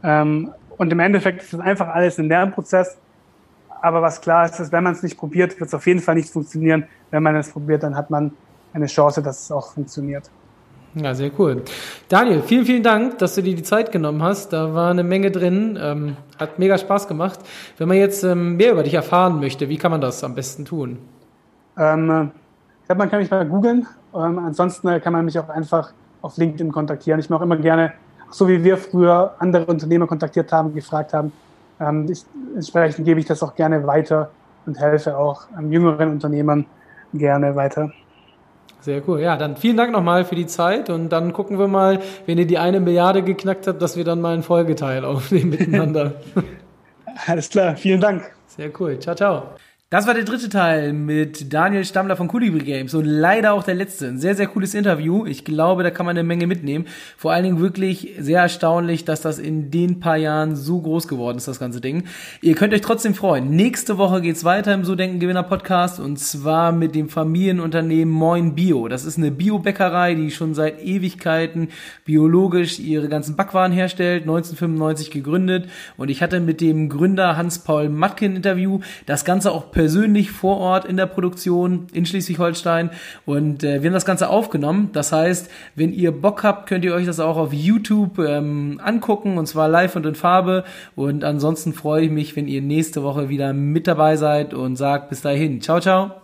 Ähm, 0.03 0.53
und 0.77 0.93
im 0.93 1.01
Endeffekt 1.01 1.43
ist 1.43 1.53
das 1.53 1.61
einfach 1.61 1.89
alles 1.89 2.19
ein 2.19 2.29
Lernprozess. 2.29 2.99
Aber 3.83 4.01
was 4.01 4.21
klar 4.21 4.45
ist, 4.45 4.61
ist, 4.61 4.73
wenn 4.73 4.85
man 4.85 4.93
es 4.93 5.03
nicht 5.03 5.19
probiert, 5.19 5.59
wird 5.59 5.69
es 5.69 5.75
auf 5.75 5.87
jeden 5.87 6.01
Fall 6.01 6.15
nicht 6.15 6.31
funktionieren. 6.31 6.87
Wenn 7.11 7.23
man 7.23 7.35
es 7.37 7.51
probiert, 7.51 7.83
dann 7.83 7.97
hat 7.97 8.11
man 8.11 8.33
eine 8.73 8.87
Chance, 8.87 9.23
dass 9.23 9.43
es 9.43 9.53
auch 9.53 9.73
funktioniert. 9.73 10.31
Ja, 10.95 11.15
sehr 11.15 11.31
cool. 11.39 11.63
Daniel, 12.09 12.43
vielen, 12.43 12.67
vielen 12.67 12.83
Dank, 12.83 13.19
dass 13.19 13.35
du 13.35 13.43
dir 13.43 13.57
die 13.57 13.63
Zeit 13.63 13.93
genommen 13.93 14.23
hast. 14.23 14.53
Da 14.53 14.75
war 14.75 14.91
eine 14.91 15.03
Menge 15.03 15.31
drin. 15.31 15.79
Ähm, 15.81 16.17
hat 16.39 16.59
mega 16.59 16.77
Spaß 16.77 17.09
gemacht. 17.09 17.41
Wenn 17.79 17.89
man 17.89 17.97
jetzt 17.97 18.23
ähm, 18.25 18.57
mehr 18.57 18.73
über 18.73 18.83
dich 18.83 18.95
erfahren 18.95 19.41
möchte, 19.41 19.69
wie 19.69 19.79
kann 19.79 19.91
man 19.91 20.03
das 20.03 20.23
am 20.23 20.35
besten 20.35 20.65
tun? 20.65 20.99
Ähm, 21.79 22.31
ich 22.83 22.87
glaube, 22.87 22.99
man 22.99 23.11
kann 23.11 23.21
mich 23.21 23.31
mal 23.31 23.47
googeln. 23.47 23.87
Ähm, 24.15 24.39
ansonsten 24.39 25.01
kann 25.01 25.13
man 25.15 25.25
mich 25.25 25.39
auch 25.39 25.49
einfach 25.49 25.93
auf 26.21 26.37
LinkedIn 26.37 26.71
kontaktieren. 26.71 27.21
Ich 27.21 27.31
mache 27.31 27.45
immer 27.45 27.57
gerne, 27.57 27.95
so 28.33 28.49
wie 28.49 28.65
wir 28.65 28.77
früher 28.77 29.35
andere 29.39 29.67
Unternehmer 29.67 30.07
kontaktiert 30.07 30.51
haben, 30.53 30.75
gefragt 30.75 31.13
haben. 31.13 31.33
Ähm, 31.81 32.07
ich, 32.11 32.25
entsprechend 32.55 33.05
gebe 33.05 33.21
ich 33.21 33.27
das 33.27 33.43
auch 33.43 33.55
gerne 33.55 33.87
weiter 33.87 34.31
und 34.67 34.79
helfe 34.79 35.17
auch 35.17 35.43
jüngeren 35.69 36.11
Unternehmern 36.11 36.67
gerne 37.13 37.55
weiter. 37.55 37.93
Sehr 38.81 39.01
cool. 39.07 39.21
Ja, 39.21 39.37
dann 39.37 39.57
vielen 39.57 39.77
Dank 39.77 39.93
nochmal 39.93 40.25
für 40.25 40.35
die 40.35 40.47
Zeit 40.47 40.91
und 40.91 41.11
dann 41.11 41.33
gucken 41.33 41.59
wir 41.59 41.69
mal, 41.69 42.01
wenn 42.27 42.39
ihr 42.39 42.47
die 42.47 42.59
eine 42.59 42.81
Milliarde 42.81 43.23
geknackt 43.23 43.69
habt, 43.69 43.81
dass 43.81 43.97
wir 43.97 44.05
dann 44.05 44.21
mal 44.21 44.35
einen 44.35 44.43
Folgeteil 44.43 45.05
aufnehmen 45.05 45.51
miteinander. 45.51 46.15
Alles 47.27 47.49
klar, 47.51 47.77
vielen 47.77 48.01
Dank. 48.01 48.23
Sehr 48.49 48.71
cool. 48.81 48.99
Ciao, 48.99 49.15
ciao. 49.15 49.43
Das 49.93 50.07
war 50.07 50.15
der 50.15 50.25
dritte 50.25 50.49
Teil 50.49 50.95
mit 50.95 51.53
Daniel 51.53 51.85
Stammler 51.85 52.17
von 52.17 52.27
Colibri 52.27 52.61
Games 52.61 52.95
und 52.95 53.05
leider 53.05 53.53
auch 53.53 53.63
der 53.63 53.75
letzte. 53.75 54.09
Ein 54.09 54.17
sehr, 54.17 54.35
sehr 54.35 54.47
cooles 54.47 54.73
Interview. 54.73 55.27
Ich 55.27 55.45
glaube, 55.45 55.83
da 55.83 55.91
kann 55.91 56.07
man 56.07 56.17
eine 56.17 56.27
Menge 56.27 56.47
mitnehmen. 56.47 56.87
Vor 57.19 57.31
allen 57.31 57.45
Dingen 57.45 57.61
wirklich 57.61 58.15
sehr 58.19 58.41
erstaunlich, 58.41 59.05
dass 59.05 59.21
das 59.21 59.39
in 59.39 59.71
den 59.71 60.01
paar 60.01 60.17
Jahren 60.17 60.57
so 60.57 60.81
groß 60.81 61.09
geworden 61.09 61.37
ist, 61.37 61.47
das 61.47 61.61
ganze 61.61 61.83
Ding. 61.83 62.05
Ihr 62.41 62.55
könnt 62.55 62.73
euch 62.73 62.81
trotzdem 62.81 63.15
freuen. 63.15 63.51
Nächste 63.51 63.99
Woche 63.99 64.23
geht's 64.23 64.45
weiter 64.45 64.73
im 64.73 64.87
So 64.87 64.95
Denken 64.95 65.21
Gewinner 65.21 65.43
Podcast 65.43 66.01
und 66.01 66.19
zwar 66.19 66.73
mit 66.73 66.95
dem 66.95 67.11
Familienunternehmen 67.11 68.15
Moin 68.15 68.55
Bio. 68.55 68.89
Das 68.89 69.05
ist 69.05 69.19
eine 69.19 69.31
Biobäckerei, 69.31 70.15
die 70.15 70.31
schon 70.31 70.55
seit 70.55 70.83
Ewigkeiten 70.83 71.69
biologisch 72.07 72.79
ihre 72.79 73.11
ganzen 73.11 73.37
Backwaren 73.37 73.73
herstellt, 73.73 74.23
1995 74.23 75.11
gegründet 75.11 75.69
und 75.99 76.09
ich 76.09 76.23
hatte 76.23 76.41
mit 76.41 76.63
dem 76.63 76.89
Gründer 76.89 77.37
Hans-Paul 77.37 77.91
Matkin 77.91 78.37
Interview. 78.37 78.81
Das 79.05 79.27
Ganze 79.27 79.53
auch 79.53 79.71
persönlich 79.83 80.31
vor 80.31 80.59
Ort 80.59 80.85
in 80.85 80.97
der 80.97 81.07
Produktion 81.07 81.89
in 81.93 82.07
Schleswig-Holstein 82.07 82.91
und 83.27 83.65
äh, 83.65 83.83
wir 83.83 83.91
haben 83.91 83.95
das 83.95 84.05
Ganze 84.05 84.29
aufgenommen. 84.29 84.91
Das 84.93 85.11
heißt, 85.11 85.51
wenn 85.75 85.93
ihr 85.93 86.13
Bock 86.13 86.45
habt, 86.45 86.69
könnt 86.69 86.85
ihr 86.85 86.95
euch 86.95 87.05
das 87.05 87.19
auch 87.19 87.37
auf 87.37 87.53
YouTube 87.53 88.21
ähm, 88.21 88.81
angucken 88.81 89.39
und 89.39 89.47
zwar 89.47 89.69
live 89.69 89.97
und 89.97 90.07
in 90.07 90.15
Farbe. 90.15 90.63
Und 90.95 91.25
ansonsten 91.25 91.73
freue 91.73 92.05
ich 92.05 92.13
mich, 92.13 92.37
wenn 92.37 92.47
ihr 92.47 92.63
nächste 92.63 93.03
Woche 93.03 93.29
wieder 93.29 93.53
mit 93.53 93.89
dabei 93.89 94.15
seid 94.15 94.55
und 94.55 94.77
sagt 94.77 95.09
bis 95.09 95.21
dahin. 95.21 95.61
Ciao, 95.61 95.81
ciao. 95.81 96.22